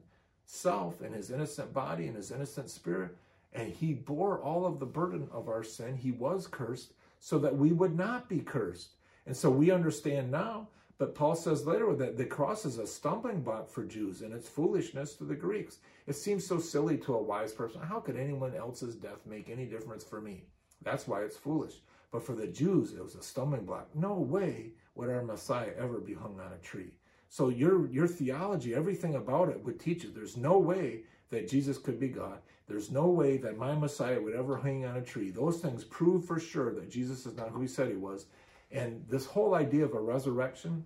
[0.45, 3.15] self, in his innocent body, in his innocent spirit
[3.53, 5.95] and he bore all of the burden of our sin.
[5.95, 8.91] He was cursed so that we would not be cursed.
[9.25, 13.41] And so we understand now, but Paul says later that the cross is a stumbling
[13.41, 15.77] block for Jews and it's foolishness to the Greeks.
[16.07, 17.81] It seems so silly to a wise person.
[17.81, 20.43] How could anyone else's death make any difference for me?
[20.81, 21.75] That's why it's foolish.
[22.11, 23.87] But for the Jews, it was a stumbling block.
[23.93, 26.91] No way would our Messiah ever be hung on a tree.
[27.29, 31.77] So your your theology, everything about it would teach you there's no way that Jesus
[31.77, 32.39] could be God.
[32.69, 35.31] There's no way that my Messiah would ever hang on a tree.
[35.31, 38.27] Those things prove for sure that Jesus is not who he said he was.
[38.71, 40.85] And this whole idea of a resurrection,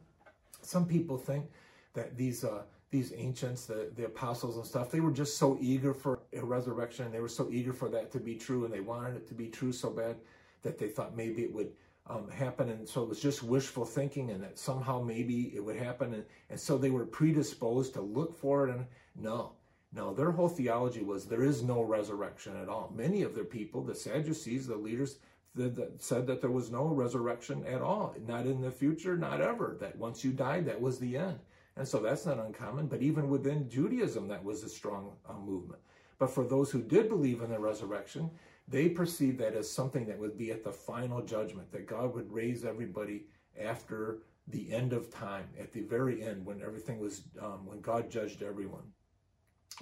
[0.62, 1.46] some people think
[1.94, 5.94] that these uh, these ancients, the, the apostles and stuff, they were just so eager
[5.96, 7.12] for a resurrection.
[7.12, 9.48] They were so eager for that to be true, and they wanted it to be
[9.48, 10.16] true so bad
[10.62, 11.72] that they thought maybe it would
[12.08, 12.70] um, happen.
[12.70, 16.14] And so it was just wishful thinking, and that somehow maybe it would happen.
[16.14, 18.76] And, and so they were predisposed to look for it.
[18.76, 19.54] And no,
[19.96, 22.92] no, their whole theology was there is no resurrection at all.
[22.96, 25.18] Many of their people, the Sadducees, the leaders,
[25.56, 29.78] that said that there was no resurrection at all, not in the future, not ever.
[29.80, 31.40] That once you died, that was the end.
[31.78, 32.88] And so that's not uncommon.
[32.88, 35.82] But even within Judaism, that was a strong uh, movement.
[36.18, 38.32] But for those who did believe in the resurrection,
[38.68, 42.32] they perceived that as something that would be at the final judgment, that God would
[42.32, 43.26] raise everybody
[43.62, 48.10] after the end of time, at the very end, when everything was, um, when God
[48.10, 48.84] judged everyone.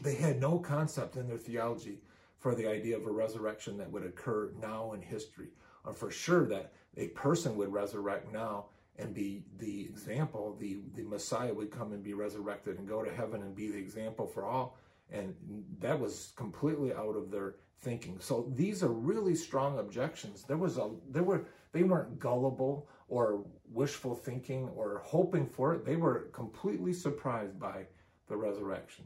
[0.02, 2.00] They had no concept in their theology
[2.38, 5.50] for the idea of a resurrection that would occur now in history,
[5.86, 8.66] or for sure that a person would resurrect now
[8.98, 13.14] and be the example, the, the Messiah would come and be resurrected and go to
[13.14, 14.78] heaven and be the example for all.
[15.12, 15.36] And
[15.80, 18.18] that was completely out of their thinking.
[18.20, 20.44] So these are really strong objections.
[20.44, 25.86] There was a there were they weren't gullible or wishful thinking or hoping for it.
[25.86, 27.88] They were completely surprised by
[28.28, 29.06] the resurrection.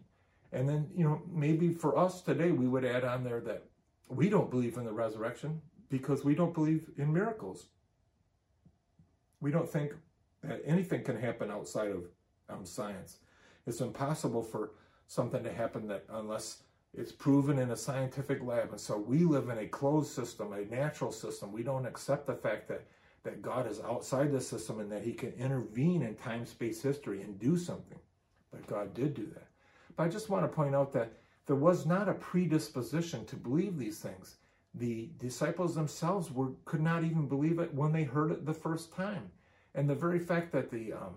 [0.56, 3.66] And then, you know, maybe for us today, we would add on there that
[4.08, 7.68] we don't believe in the resurrection because we don't believe in miracles.
[9.42, 9.92] We don't think
[10.44, 12.06] that anything can happen outside of
[12.48, 13.18] um, science.
[13.68, 14.72] It's impossible for
[15.08, 16.64] something to happen that unless
[16.94, 18.72] it's proven in a scientific lab.
[18.72, 21.52] And so we live in a closed system, a natural system.
[21.52, 22.86] We don't accept the fact that
[23.24, 27.24] that God is outside the system and that he can intervene in time space history
[27.24, 28.00] and do something.
[28.52, 29.48] But God did do that.
[29.96, 31.14] But I just want to point out that
[31.46, 34.38] there was not a predisposition to believe these things.
[34.74, 38.94] The disciples themselves were could not even believe it when they heard it the first
[38.94, 39.32] time.
[39.74, 41.16] And the very fact that the um,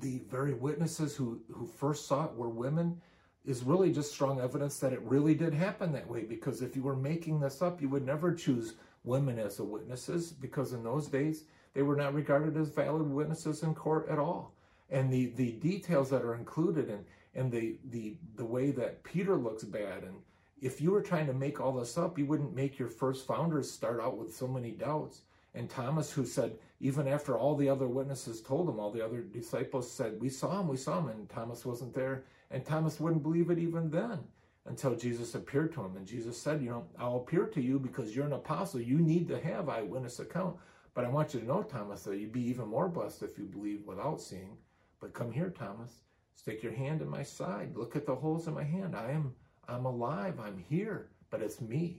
[0.00, 3.00] the very witnesses who, who first saw it were women
[3.44, 6.22] is really just strong evidence that it really did happen that way.
[6.22, 10.32] Because if you were making this up, you would never choose women as the witnesses
[10.32, 14.54] because in those days they were not regarded as valid witnesses in court at all.
[14.90, 17.04] And the, the details that are included and,
[17.38, 20.16] and the, the, the way that Peter looks bad and
[20.60, 23.70] if you were trying to make all this up, you wouldn't make your first founders
[23.70, 25.22] start out with so many doubts.
[25.54, 29.20] And Thomas, who said, even after all the other witnesses told him, all the other
[29.20, 31.08] disciples said, We saw him, we saw him.
[31.08, 32.24] And Thomas wasn't there.
[32.50, 34.18] And Thomas wouldn't believe it even then
[34.66, 35.96] until Jesus appeared to him.
[35.96, 38.80] And Jesus said, You know, I'll appear to you because you're an apostle.
[38.80, 40.56] You need to have eyewitness account.
[40.94, 43.44] But I want you to know, Thomas, that you'd be even more blessed if you
[43.44, 44.56] believe without seeing.
[45.00, 46.02] But come here, Thomas.
[46.38, 47.76] Stick your hand in my side.
[47.76, 48.94] Look at the holes in my hand.
[48.94, 49.34] I am
[49.66, 50.38] I'm alive.
[50.38, 51.08] I'm here.
[51.30, 51.98] But it's me.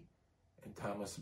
[0.64, 1.20] And Thomas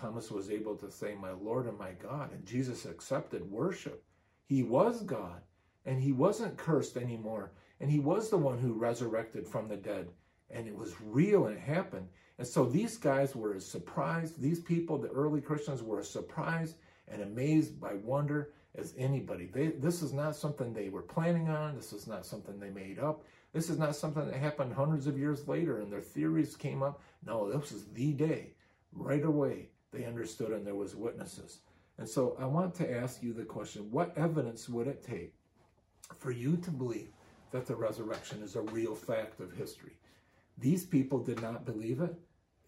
[0.00, 2.32] Thomas was able to say, My Lord and my God.
[2.32, 4.04] And Jesus accepted worship.
[4.46, 5.42] He was God.
[5.84, 7.50] And he wasn't cursed anymore.
[7.80, 10.08] And he was the one who resurrected from the dead
[10.50, 12.08] and it was real and it happened.
[12.38, 16.76] And so these guys were surprised, these people, the early Christians, were surprised
[17.08, 19.46] and amazed by wonder as anybody.
[19.46, 21.74] They, this is not something they were planning on.
[21.74, 23.24] This is not something they made up.
[23.52, 27.02] This is not something that happened hundreds of years later and their theories came up.
[27.26, 28.52] No, this was the day.
[28.92, 31.58] Right away, they understood and there was witnesses.
[31.98, 35.34] And so I want to ask you the question, what evidence would it take
[36.18, 37.10] for you to believe
[37.50, 39.96] that the resurrection is a real fact of history?
[40.58, 42.14] These people did not believe it.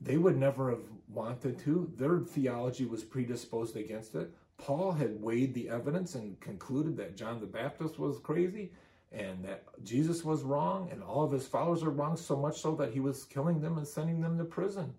[0.00, 1.92] They would never have wanted to.
[1.96, 4.34] Their theology was predisposed against it.
[4.62, 8.72] Paul had weighed the evidence and concluded that John the Baptist was crazy
[9.10, 12.76] and that Jesus was wrong and all of his followers are wrong, so much so
[12.76, 14.94] that he was killing them and sending them to prison.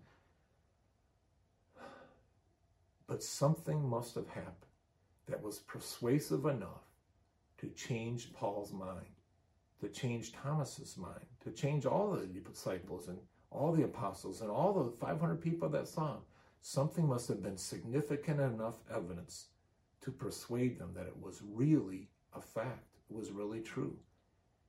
[3.06, 4.54] But something must have happened
[5.26, 6.84] that was persuasive enough
[7.58, 9.06] to change Paul's mind
[9.80, 13.18] to change Thomas's mind, to change all the disciples and
[13.50, 16.22] all the apostles and all the 500 people that saw him.
[16.62, 19.48] Something must have been significant enough evidence
[20.04, 23.96] to persuade them that it was really a fact, it was really true.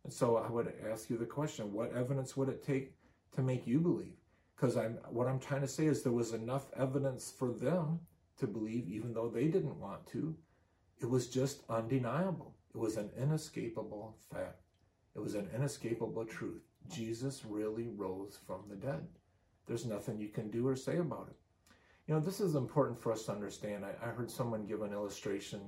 [0.03, 2.93] And so I would ask you the question, what evidence would it take
[3.33, 4.17] to make you believe?
[4.55, 7.99] Because I'm what I'm trying to say is there was enough evidence for them
[8.37, 10.35] to believe even though they didn't want to.
[11.01, 12.55] It was just undeniable.
[12.73, 14.61] It was an inescapable fact.
[15.15, 16.61] It was an inescapable truth.
[16.89, 19.05] Jesus really rose from the dead.
[19.65, 21.37] There's nothing you can do or say about it.
[22.07, 23.83] You know, this is important for us to understand.
[23.83, 25.61] I, I heard someone give an illustration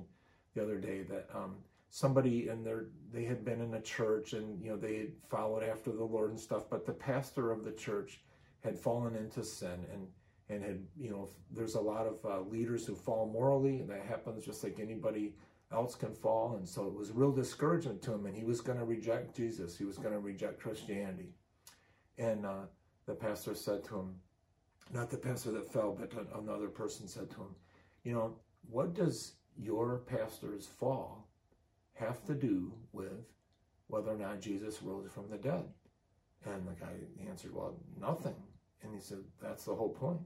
[0.54, 1.56] the other day that um,
[1.90, 5.64] somebody in their they had been in a church and you know they had followed
[5.64, 8.20] after the Lord and stuff, but the pastor of the church
[8.60, 10.06] had fallen into sin and
[10.48, 14.04] and had you know there's a lot of uh, leaders who fall morally and that
[14.06, 15.34] happens just like anybody
[15.72, 16.56] else can fall.
[16.56, 19.76] And so it was real discouragement to him, and he was going to reject Jesus.
[19.76, 21.30] He was going to reject Christianity.
[22.16, 22.66] And uh,
[23.06, 24.14] the pastor said to him,
[24.92, 27.54] not the pastor that fell, but another person said to him,
[28.04, 28.34] You know,
[28.70, 31.28] what does your pastor's fall
[31.94, 33.26] have to do with
[33.88, 35.64] whether or not Jesus rose from the dead?
[36.44, 36.92] And the guy
[37.28, 38.36] answered, Well, nothing.
[38.82, 40.20] And he said, That's the whole point.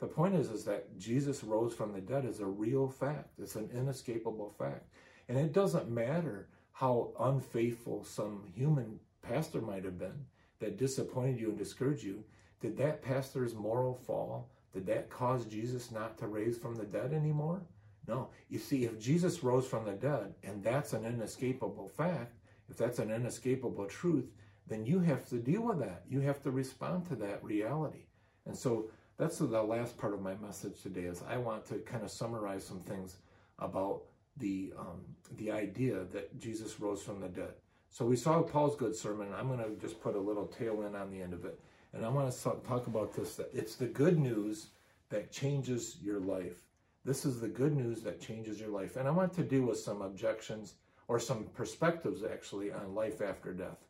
[0.00, 3.30] The point is, is that Jesus rose from the dead is a real fact.
[3.38, 4.88] It's an inescapable fact.
[5.28, 10.26] And it doesn't matter how unfaithful some human pastor might have been
[10.58, 12.24] that disappointed you and discouraged you.
[12.60, 17.12] Did that pastor's moral fall, did that cause Jesus not to raise from the dead
[17.12, 17.62] anymore?
[18.06, 18.28] No.
[18.48, 22.34] You see, if Jesus rose from the dead, and that's an inescapable fact,
[22.68, 24.30] if that's an inescapable truth,
[24.66, 26.02] then you have to deal with that.
[26.08, 28.06] You have to respond to that reality.
[28.46, 32.02] And so that's the last part of my message today is I want to kind
[32.02, 33.18] of summarize some things
[33.58, 34.02] about
[34.38, 35.00] the um,
[35.36, 37.52] the idea that Jesus rose from the dead.
[37.90, 39.28] So we saw Paul's good sermon.
[39.38, 41.60] I'm going to just put a little tail in on the end of it,
[41.94, 43.36] and I want to talk about this.
[43.36, 44.68] That it's the good news
[45.10, 46.62] that changes your life.
[47.04, 49.78] This is the good news that changes your life, and I want to deal with
[49.78, 50.74] some objections
[51.06, 53.84] or some perspectives actually on life after death.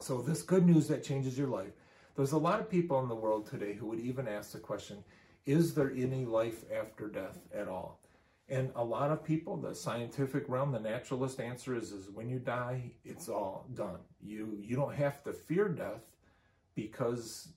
[0.00, 1.72] So this good news that changes your life
[2.16, 5.04] there's a lot of people in the world today who would even ask the question,
[5.44, 8.00] is there any life after death at all?
[8.48, 12.38] And a lot of people, the scientific realm, the naturalist answer is, is when you
[12.38, 13.98] die, it's all done.
[14.22, 16.00] You you don't have to fear death
[16.76, 17.48] because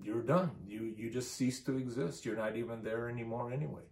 [0.00, 0.52] you're done.
[0.68, 2.24] You you just cease to exist.
[2.24, 3.82] You're not even there anymore anyway.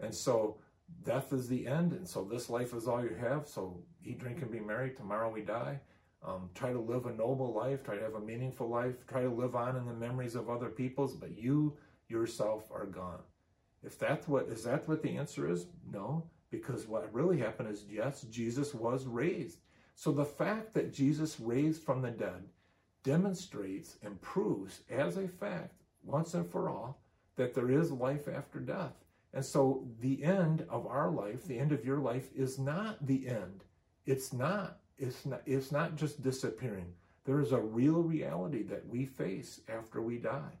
[0.00, 0.58] And so
[1.04, 3.46] death is the end, and so this life is all you have.
[3.46, 4.90] So eat, drink, and be merry.
[4.90, 5.78] Tomorrow we die.
[6.24, 7.84] Um, try to live a noble life.
[7.84, 9.06] Try to have a meaningful life.
[9.06, 11.76] Try to live on in the memories of other people's, but you
[12.08, 13.20] yourself are gone.
[13.84, 15.66] If that's what is that what the answer is?
[15.92, 19.58] No, because what really happened is yes, Jesus was raised.
[19.94, 22.44] So the fact that Jesus raised from the dead
[23.08, 25.72] demonstrates and proves as a fact
[26.04, 27.00] once and for all
[27.36, 28.92] that there is life after death.
[29.32, 33.26] And so the end of our life, the end of your life is not the
[33.26, 33.64] end.
[34.04, 34.80] It's not.
[34.98, 36.92] It's not it's not just disappearing.
[37.24, 40.56] There is a real reality that we face after we die.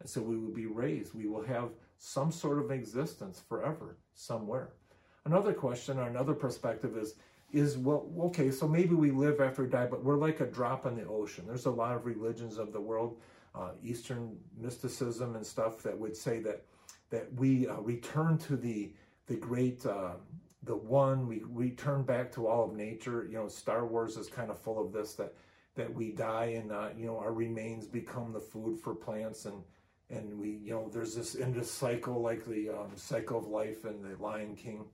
[0.00, 1.14] And so we will be raised.
[1.14, 4.70] We will have some sort of existence forever somewhere.
[5.24, 7.14] Another question or another perspective is
[7.52, 10.86] is well okay so maybe we live after we die but we're like a drop
[10.86, 11.44] in the ocean.
[11.46, 13.20] There's a lot of religions of the world
[13.54, 16.64] uh, eastern mysticism and stuff that would say that
[17.10, 18.92] that we uh, return to the
[19.26, 20.12] the great uh,
[20.64, 23.26] the one we return back to all of nature.
[23.30, 25.34] You know star wars is kind of full of this that
[25.74, 29.62] that we die and uh, you know our remains become the food for plants and
[30.08, 34.02] and we you know there's this this cycle like the um, cycle of life and
[34.04, 34.86] the lion king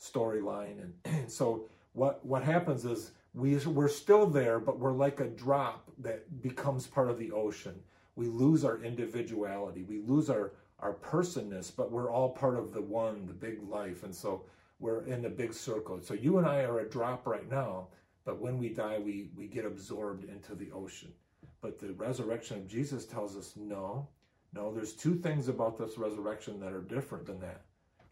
[0.00, 0.82] storyline.
[0.82, 5.28] And, and so what what happens is we we're still there but we're like a
[5.28, 7.74] drop that becomes part of the ocean.
[8.16, 9.82] We lose our individuality.
[9.82, 14.04] We lose our our personness but we're all part of the one the big life.
[14.04, 14.44] And so
[14.78, 16.00] we're in the big circle.
[16.00, 17.88] So you and i are a drop right now
[18.24, 21.12] but when we die we we get absorbed into the ocean.
[21.60, 24.08] But the resurrection of jesus tells us no
[24.52, 27.62] no there's two things about this resurrection that are different than that.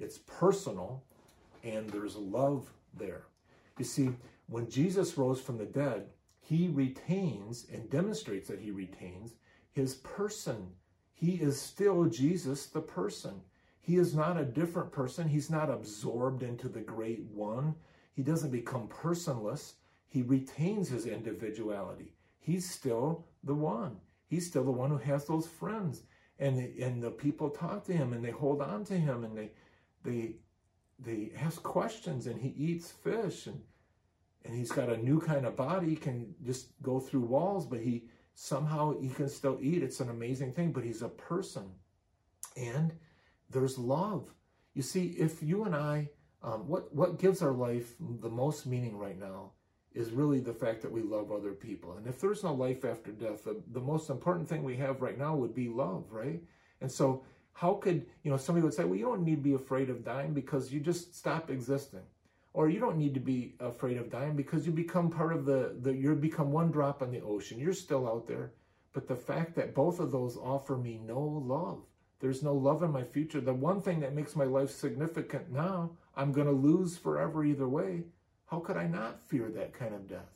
[0.00, 1.04] It's personal
[1.64, 3.22] and there's love there
[3.78, 4.10] you see,
[4.48, 6.06] when Jesus rose from the dead,
[6.40, 9.34] he retains and demonstrates that he retains
[9.72, 10.68] his person.
[11.12, 13.40] He is still Jesus, the person.
[13.80, 15.28] He is not a different person.
[15.28, 17.74] He's not absorbed into the great one.
[18.12, 19.74] He doesn't become personless.
[20.08, 22.14] He retains his individuality.
[22.38, 23.96] He's still the one.
[24.26, 26.02] He's still the one who has those friends.
[26.38, 29.36] And the, and the people talk to him and they hold on to him and
[29.36, 29.50] they
[30.04, 30.36] they
[30.98, 33.60] they ask questions and he eats fish and
[34.44, 35.90] and he's got a new kind of body.
[35.90, 39.82] He can just go through walls but he somehow he can still eat.
[39.82, 41.70] It's an amazing thing but he's a person.
[42.56, 42.92] And
[43.50, 44.32] there's love.
[44.74, 46.08] You see if you and i
[46.42, 49.52] um, what what gives our life the most meaning right now
[49.92, 51.96] is really the fact that we love other people.
[51.96, 55.18] And if there's no life after death the, the most important thing we have right
[55.18, 56.40] now would be love right?
[56.80, 57.24] And so
[57.58, 60.04] how could, you know, somebody would say, well, you don't need to be afraid of
[60.04, 62.02] dying because you just stop existing.
[62.52, 65.74] Or you don't need to be afraid of dying because you become part of the,
[65.80, 67.58] the you become one drop in the ocean.
[67.58, 68.52] You're still out there.
[68.92, 71.80] But the fact that both of those offer me no love,
[72.20, 73.40] there's no love in my future.
[73.40, 77.68] The one thing that makes my life significant now, I'm going to lose forever either
[77.68, 78.04] way.
[78.46, 80.30] How could I not fear that kind of death?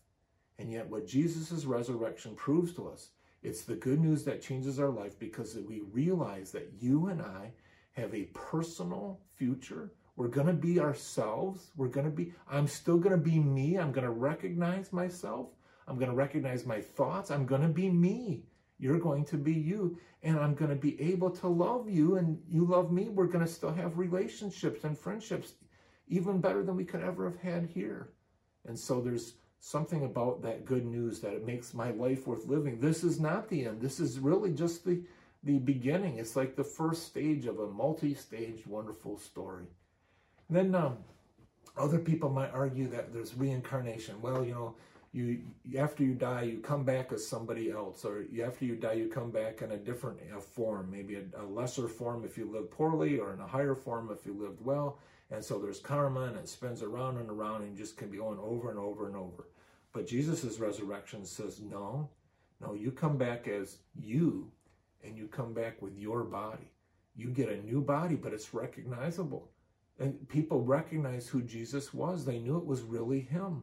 [0.58, 3.10] And yet, what Jesus' resurrection proves to us
[3.42, 7.50] it's the good news that changes our life because we realize that you and I
[7.92, 9.92] have a personal future.
[10.16, 11.70] We're going to be ourselves.
[11.76, 13.78] We're going to be, I'm still going to be me.
[13.78, 15.48] I'm going to recognize myself.
[15.88, 17.30] I'm going to recognize my thoughts.
[17.30, 18.44] I'm going to be me.
[18.78, 19.98] You're going to be you.
[20.22, 23.08] And I'm going to be able to love you and you love me.
[23.08, 25.54] We're going to still have relationships and friendships
[26.06, 28.10] even better than we could ever have had here.
[28.66, 29.34] And so there's
[29.64, 32.80] something about that good news that it makes my life worth living.
[32.80, 33.80] This is not the end.
[33.80, 35.00] This is really just the
[35.44, 36.18] the beginning.
[36.18, 39.64] It's like the first stage of a multi-staged wonderful story.
[40.48, 40.98] And then um,
[41.76, 44.20] other people might argue that there's reincarnation.
[44.20, 44.74] Well, you know,
[45.12, 45.42] you
[45.78, 49.30] after you die, you come back as somebody else, or after you die, you come
[49.30, 53.18] back in a different uh, form, maybe a, a lesser form if you live poorly,
[53.18, 54.98] or in a higher form if you lived well.
[55.32, 58.38] And so there's karma, and it spins around and around, and just can be going
[58.38, 59.48] over and over and over.
[59.92, 62.10] But Jesus' resurrection says, no,
[62.60, 64.52] no, you come back as you,
[65.02, 66.70] and you come back with your body.
[67.16, 69.50] You get a new body, but it's recognizable.
[69.98, 72.24] And people recognize who Jesus was.
[72.24, 73.62] They knew it was really him.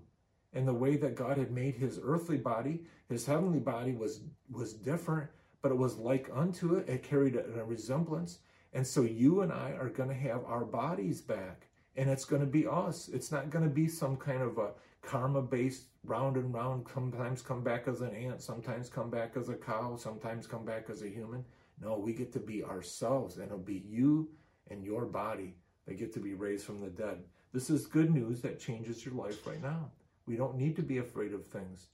[0.53, 4.73] And the way that God had made his earthly body, his heavenly body was was
[4.73, 5.29] different,
[5.61, 6.89] but it was like unto it.
[6.89, 8.39] It carried a, a resemblance.
[8.73, 11.67] And so you and I are going to have our bodies back.
[11.95, 13.09] And it's going to be us.
[13.09, 17.41] It's not going to be some kind of a karma based round and round, sometimes
[17.41, 21.01] come back as an ant, sometimes come back as a cow, sometimes come back as
[21.01, 21.43] a human.
[21.81, 24.29] No, we get to be ourselves, and it'll be you
[24.69, 25.55] and your body
[25.87, 27.23] that get to be raised from the dead.
[27.53, 29.91] This is good news that changes your life right now.
[30.25, 31.87] We don't need to be afraid of things.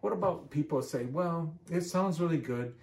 [0.00, 2.74] What about people say, well, it sounds really good,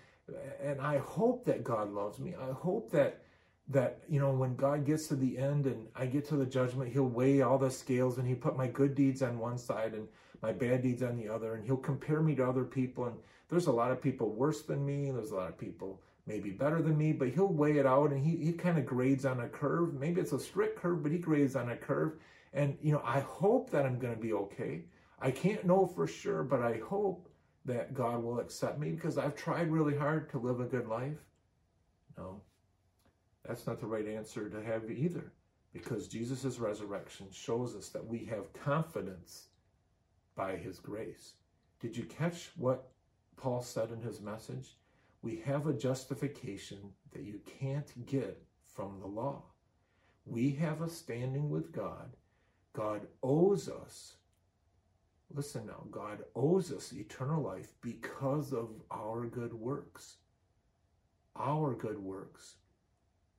[0.61, 2.35] and I hope that God loves me.
[2.35, 3.21] I hope that
[3.69, 6.91] that, you know, when God gets to the end and I get to the judgment,
[6.91, 10.07] he'll weigh all the scales and he put my good deeds on one side and
[10.41, 11.55] my bad deeds on the other.
[11.55, 13.05] And he'll compare me to other people.
[13.05, 13.17] And
[13.49, 15.11] there's a lot of people worse than me.
[15.11, 18.23] There's a lot of people maybe better than me, but he'll weigh it out and
[18.23, 19.93] he, he kind of grades on a curve.
[19.93, 22.13] Maybe it's a strict curve, but he grades on a curve.
[22.53, 24.85] And, you know, I hope that I'm going to be okay.
[25.19, 27.29] I can't know for sure, but I hope
[27.65, 31.17] that God will accept me because I've tried really hard to live a good life.
[32.17, 32.41] No,
[33.47, 35.31] that's not the right answer to have either
[35.73, 39.47] because Jesus' resurrection shows us that we have confidence
[40.35, 41.33] by his grace.
[41.79, 42.89] Did you catch what
[43.35, 44.77] Paul said in his message?
[45.21, 46.77] we have a justification
[47.11, 48.41] that you can't get
[48.73, 49.43] from the law.
[50.25, 52.15] We have a standing with God.
[52.73, 54.17] God owes us,
[55.33, 60.17] listen now, God owes us eternal life because of our good works.
[61.35, 62.55] Our good works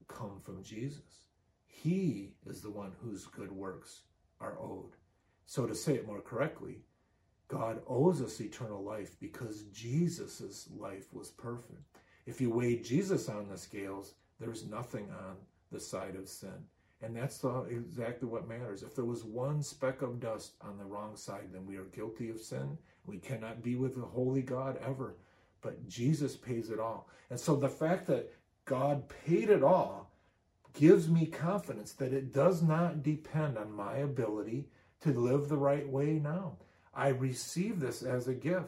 [0.09, 1.23] come from Jesus.
[1.67, 4.03] He is the one whose good works
[4.41, 4.97] are owed.
[5.47, 6.81] So, to say it more correctly,
[7.49, 11.83] God owes us eternal life because Jesus' life was perfect.
[12.27, 15.37] If you weigh Jesus on the scales, there's nothing on
[15.73, 16.65] the side of sin.
[17.01, 18.83] And that's the, exactly what matters.
[18.83, 22.29] If there was one speck of dust on the wrong side, then we are guilty
[22.29, 22.77] of sin.
[23.07, 25.17] We cannot be with the holy God ever.
[25.63, 27.09] But Jesus pays it all.
[27.31, 28.33] And so the fact that
[28.69, 30.11] God paid it all
[30.75, 34.69] gives me confidence that it does not depend on my ability
[35.01, 36.53] to live the right way now.
[36.95, 38.67] I receive this as a gift.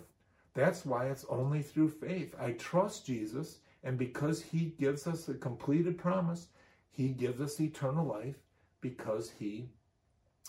[0.54, 2.34] That's why it's only through faith.
[2.40, 6.48] I trust Jesus, and because he gives us a completed promise,
[6.90, 8.36] he gives us eternal life
[8.80, 9.68] because he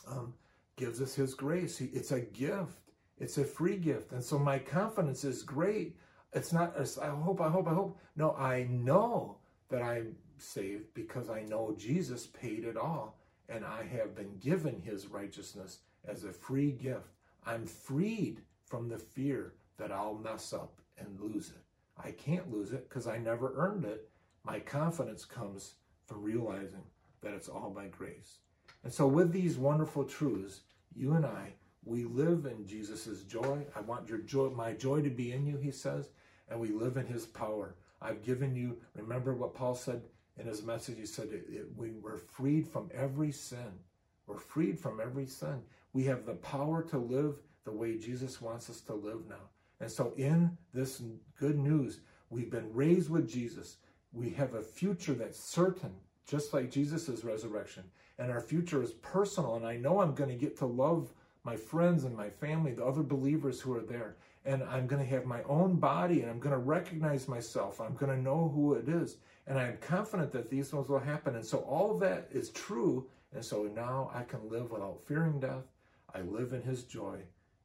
[0.07, 0.33] um,
[0.77, 1.77] gives us his grace.
[1.77, 2.79] He, it's a gift.
[3.17, 4.13] It's a free gift.
[4.13, 5.97] And so my confidence is great.
[6.31, 7.99] It's not, I hope, I hope, I hope.
[8.15, 9.40] No, I know
[9.71, 13.17] that I'm saved because I know Jesus paid it all
[13.49, 17.07] and I have been given his righteousness as a free gift.
[17.45, 21.63] I'm freed from the fear that I'll mess up and lose it.
[21.97, 24.09] I can't lose it because I never earned it.
[24.43, 25.73] My confidence comes
[26.05, 26.83] from realizing
[27.21, 28.39] that it's all by grace.
[28.83, 30.61] And so, with these wonderful truths,
[30.95, 31.53] you and I,
[31.83, 33.65] we live in Jesus' joy.
[33.75, 36.09] I want your joy, my joy to be in you, he says,
[36.49, 37.75] and we live in his power.
[38.01, 40.01] I've given you, remember what Paul said
[40.37, 40.97] in his message?
[40.97, 43.79] He said, it, it, We were freed from every sin.
[44.27, 45.61] We're freed from every sin.
[45.93, 47.35] We have the power to live
[47.65, 49.49] the way Jesus wants us to live now.
[49.79, 51.01] And so, in this
[51.39, 53.77] good news, we've been raised with Jesus.
[54.13, 55.93] We have a future that's certain,
[56.27, 57.83] just like Jesus' resurrection.
[58.19, 59.55] And our future is personal.
[59.55, 62.85] And I know I'm going to get to love my friends and my family, the
[62.85, 64.15] other believers who are there.
[64.43, 67.79] And I'm going to have my own body and I'm going to recognize myself.
[67.79, 69.17] I'm going to know who it is.
[69.47, 71.35] And I am confident that these things will happen.
[71.35, 73.07] And so all of that is true.
[73.33, 75.65] And so now I can live without fearing death.
[76.13, 77.17] I live in his joy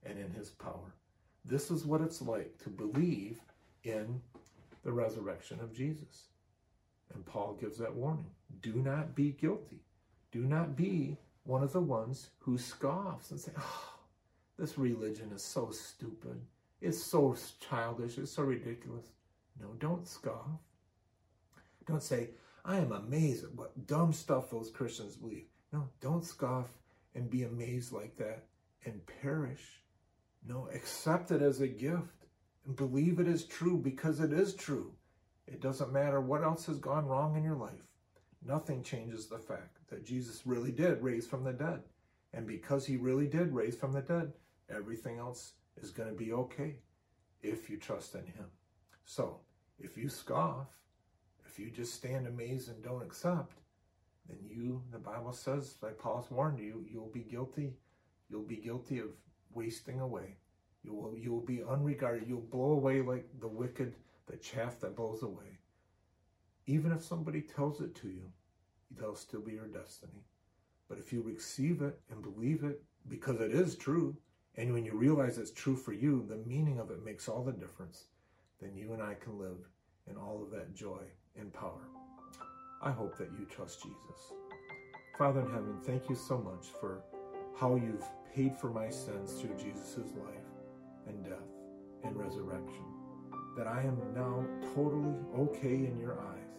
[0.05, 0.95] and in his power.
[1.45, 3.41] This is what it's like to believe
[3.85, 4.20] in
[4.85, 6.29] the resurrection of Jesus.
[7.14, 8.31] And Paul gives that warning.
[8.61, 9.81] Do not be guilty.
[10.33, 13.95] Do not be one of the ones who scoffs and say, oh,
[14.59, 16.41] this religion is so stupid.
[16.81, 18.18] It's so childish.
[18.18, 19.07] It's so ridiculous.
[19.61, 20.61] No, don't scoff.
[21.87, 22.31] Don't say,
[22.64, 25.47] I am amazed at what dumb stuff those Christians believe.
[25.72, 26.68] No, don't scoff
[27.14, 28.45] and be amazed like that
[28.85, 29.83] and perish.
[30.47, 32.27] No, accept it as a gift
[32.66, 34.93] and believe it is true because it is true.
[35.47, 37.89] It doesn't matter what else has gone wrong in your life.
[38.45, 41.83] Nothing changes the fact that Jesus really did raise from the dead.
[42.33, 44.33] And because he really did raise from the dead,
[44.68, 46.77] everything else is going to be okay
[47.43, 48.47] if you trust in him.
[49.05, 49.41] So,
[49.79, 50.66] if you scoff,
[51.47, 53.61] if you just stand amazed and don't accept,
[54.29, 57.74] then you, the Bible says, like Paul's warned you, you'll be guilty.
[58.29, 59.09] You'll be guilty of
[59.55, 60.37] wasting away.
[60.83, 62.29] You will, you will be unregarded.
[62.29, 63.95] You'll blow away like the wicked,
[64.27, 65.59] the chaff that blows away.
[66.66, 68.31] Even if somebody tells it to you,
[68.97, 70.24] that'll still be your destiny.
[70.89, 74.16] But if you receive it and believe it because it is true,
[74.57, 77.52] and when you realize it's true for you, the meaning of it makes all the
[77.52, 78.04] difference,
[78.61, 79.68] then you and I can live
[80.09, 81.02] in all of that joy
[81.38, 81.88] and power.
[82.82, 84.32] I hope that you trust Jesus.
[85.18, 87.02] Father in heaven, thank you so much for
[87.59, 88.04] how you've
[88.34, 90.46] paid for my sins through Jesus' life
[91.07, 91.38] and death
[92.04, 92.84] and resurrection.
[93.57, 94.44] That I am now
[94.74, 96.59] totally okay in your eyes.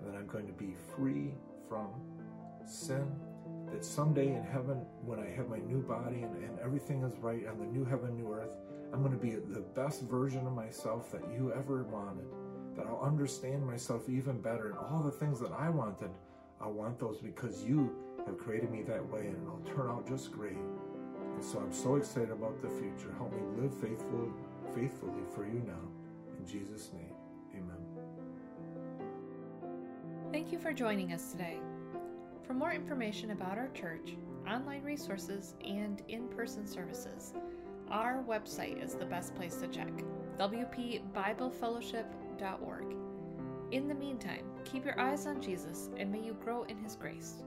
[0.00, 1.34] And that I'm going to be free
[1.68, 1.88] from
[2.66, 3.10] sin.
[3.72, 7.46] That someday in heaven, when I have my new body and, and everything is right
[7.46, 8.50] on the new heaven, new earth,
[8.92, 12.26] I'm going to be the best version of myself that you ever wanted
[12.76, 16.10] that I'll understand myself even better and all the things that I wanted.
[16.60, 17.94] I want those because you
[18.26, 20.56] have created me that way and it'll turn out just great.
[20.56, 23.12] And so I'm so excited about the future.
[23.16, 24.32] Help me live faithful,
[24.74, 25.80] faithfully for you now.
[26.38, 27.12] In Jesus' name,
[27.54, 27.76] amen.
[30.32, 31.58] Thank you for joining us today.
[32.46, 34.16] For more information about our church,
[34.48, 37.32] online resources, and in person services,
[37.90, 39.92] our website is the best place to check
[40.38, 42.96] wpbiblefellowship.org.
[43.70, 47.44] In the meantime, keep your eyes on Jesus and may you grow in his grace.